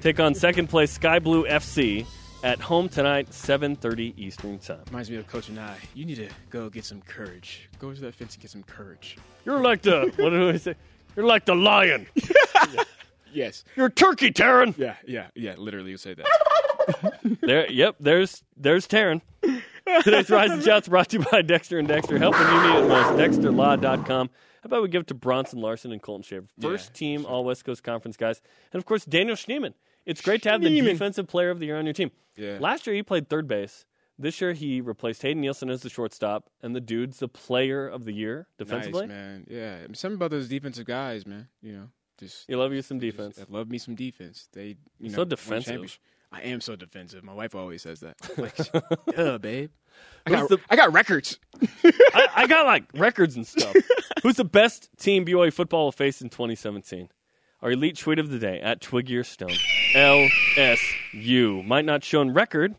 [0.02, 2.06] Take on second place Sky Blue FC
[2.44, 4.80] at home tonight, 7:30 Eastern Time.
[4.88, 5.78] Reminds me of Coach and I.
[5.94, 7.70] You need to go get some courage.
[7.80, 9.18] Go to that fence and get some courage.
[9.46, 10.76] You're like the what do I say?
[11.16, 12.08] You're like the lion.
[13.32, 13.64] Yes.
[13.76, 14.76] You're turkey, Taryn.
[14.76, 15.54] Yeah, yeah, yeah.
[15.56, 16.26] Literally, you say that.
[17.42, 17.96] There, yep.
[18.00, 19.22] There's there's Taryn.
[20.04, 22.18] Today's Rise and Shouts brought to you by Dexter and Dexter.
[22.18, 23.10] Help when you need it most.
[23.40, 24.30] DexterLaw.com.
[24.30, 26.48] How about we give it to Bronson Larson and Colton Shaver?
[26.60, 28.42] First team All West Coast Conference guys.
[28.74, 29.74] And of course, Daniel Schneeman.
[30.10, 32.12] It's great to have the defensive player of the year on your team.
[32.36, 32.58] Yeah.
[32.60, 33.86] Last year, he played third base.
[34.18, 38.04] This year, he replaced Hayden Nielsen as the shortstop, and the dude's the player of
[38.06, 39.02] the year defensively.
[39.08, 39.46] Nice, man.
[39.50, 39.76] Yeah.
[39.84, 41.48] I mean, something about those defensive guys, man.
[41.62, 41.90] You know,
[42.20, 43.40] just You love you some defense.
[43.40, 44.50] I love me some defense.
[44.52, 46.00] They, you know, so defensive.
[46.32, 47.24] I am so defensive.
[47.24, 48.16] My wife always says that.
[48.38, 48.58] Like,
[49.18, 49.72] yeah, babe.
[50.26, 51.40] I got, the- I got records.
[51.84, 53.76] I, I got like records and stuff.
[54.24, 57.10] Who's the best team BYU football will face in 2017?
[57.62, 59.58] Our elite tweet of the day at Twiggier Stone.
[59.94, 62.76] LSU might not show in record.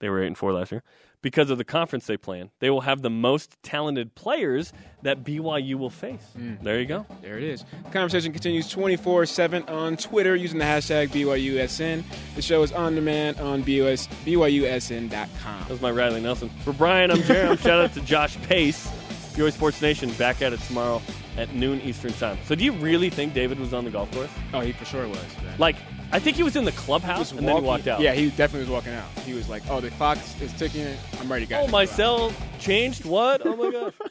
[0.00, 0.82] They were eight and four last year.
[1.22, 2.50] because of the conference they play in.
[2.58, 4.72] They will have the most talented players
[5.02, 6.20] that BYU will face.
[6.36, 6.56] Hmm.
[6.62, 7.06] There you go.
[7.22, 7.64] There it is.
[7.92, 12.02] Conversation continues 24 7 on Twitter using the hashtag BYUSN.
[12.34, 15.60] The show is on demand on BYUS, BYUSN.com.
[15.60, 16.50] That was my Riley Nelson.
[16.64, 17.56] For Brian, I'm Jeremy.
[17.58, 18.86] Shout out to Josh Pace.
[19.34, 21.00] BYU Sports Nation back at it tomorrow
[21.36, 22.38] at noon Eastern Time.
[22.44, 24.30] So, do you really think David was on the golf course?
[24.52, 25.24] Oh, he for sure was.
[25.58, 25.76] Like,
[26.12, 28.00] I think he was in the clubhouse and then he walked out.
[28.00, 29.08] Yeah, he definitely was walking out.
[29.24, 30.96] He was like, oh, the clock is ticking.
[31.20, 31.60] I'm ready to go.
[31.60, 33.04] Oh, my cell changed.
[33.04, 33.44] What?
[33.44, 33.92] Oh my gosh.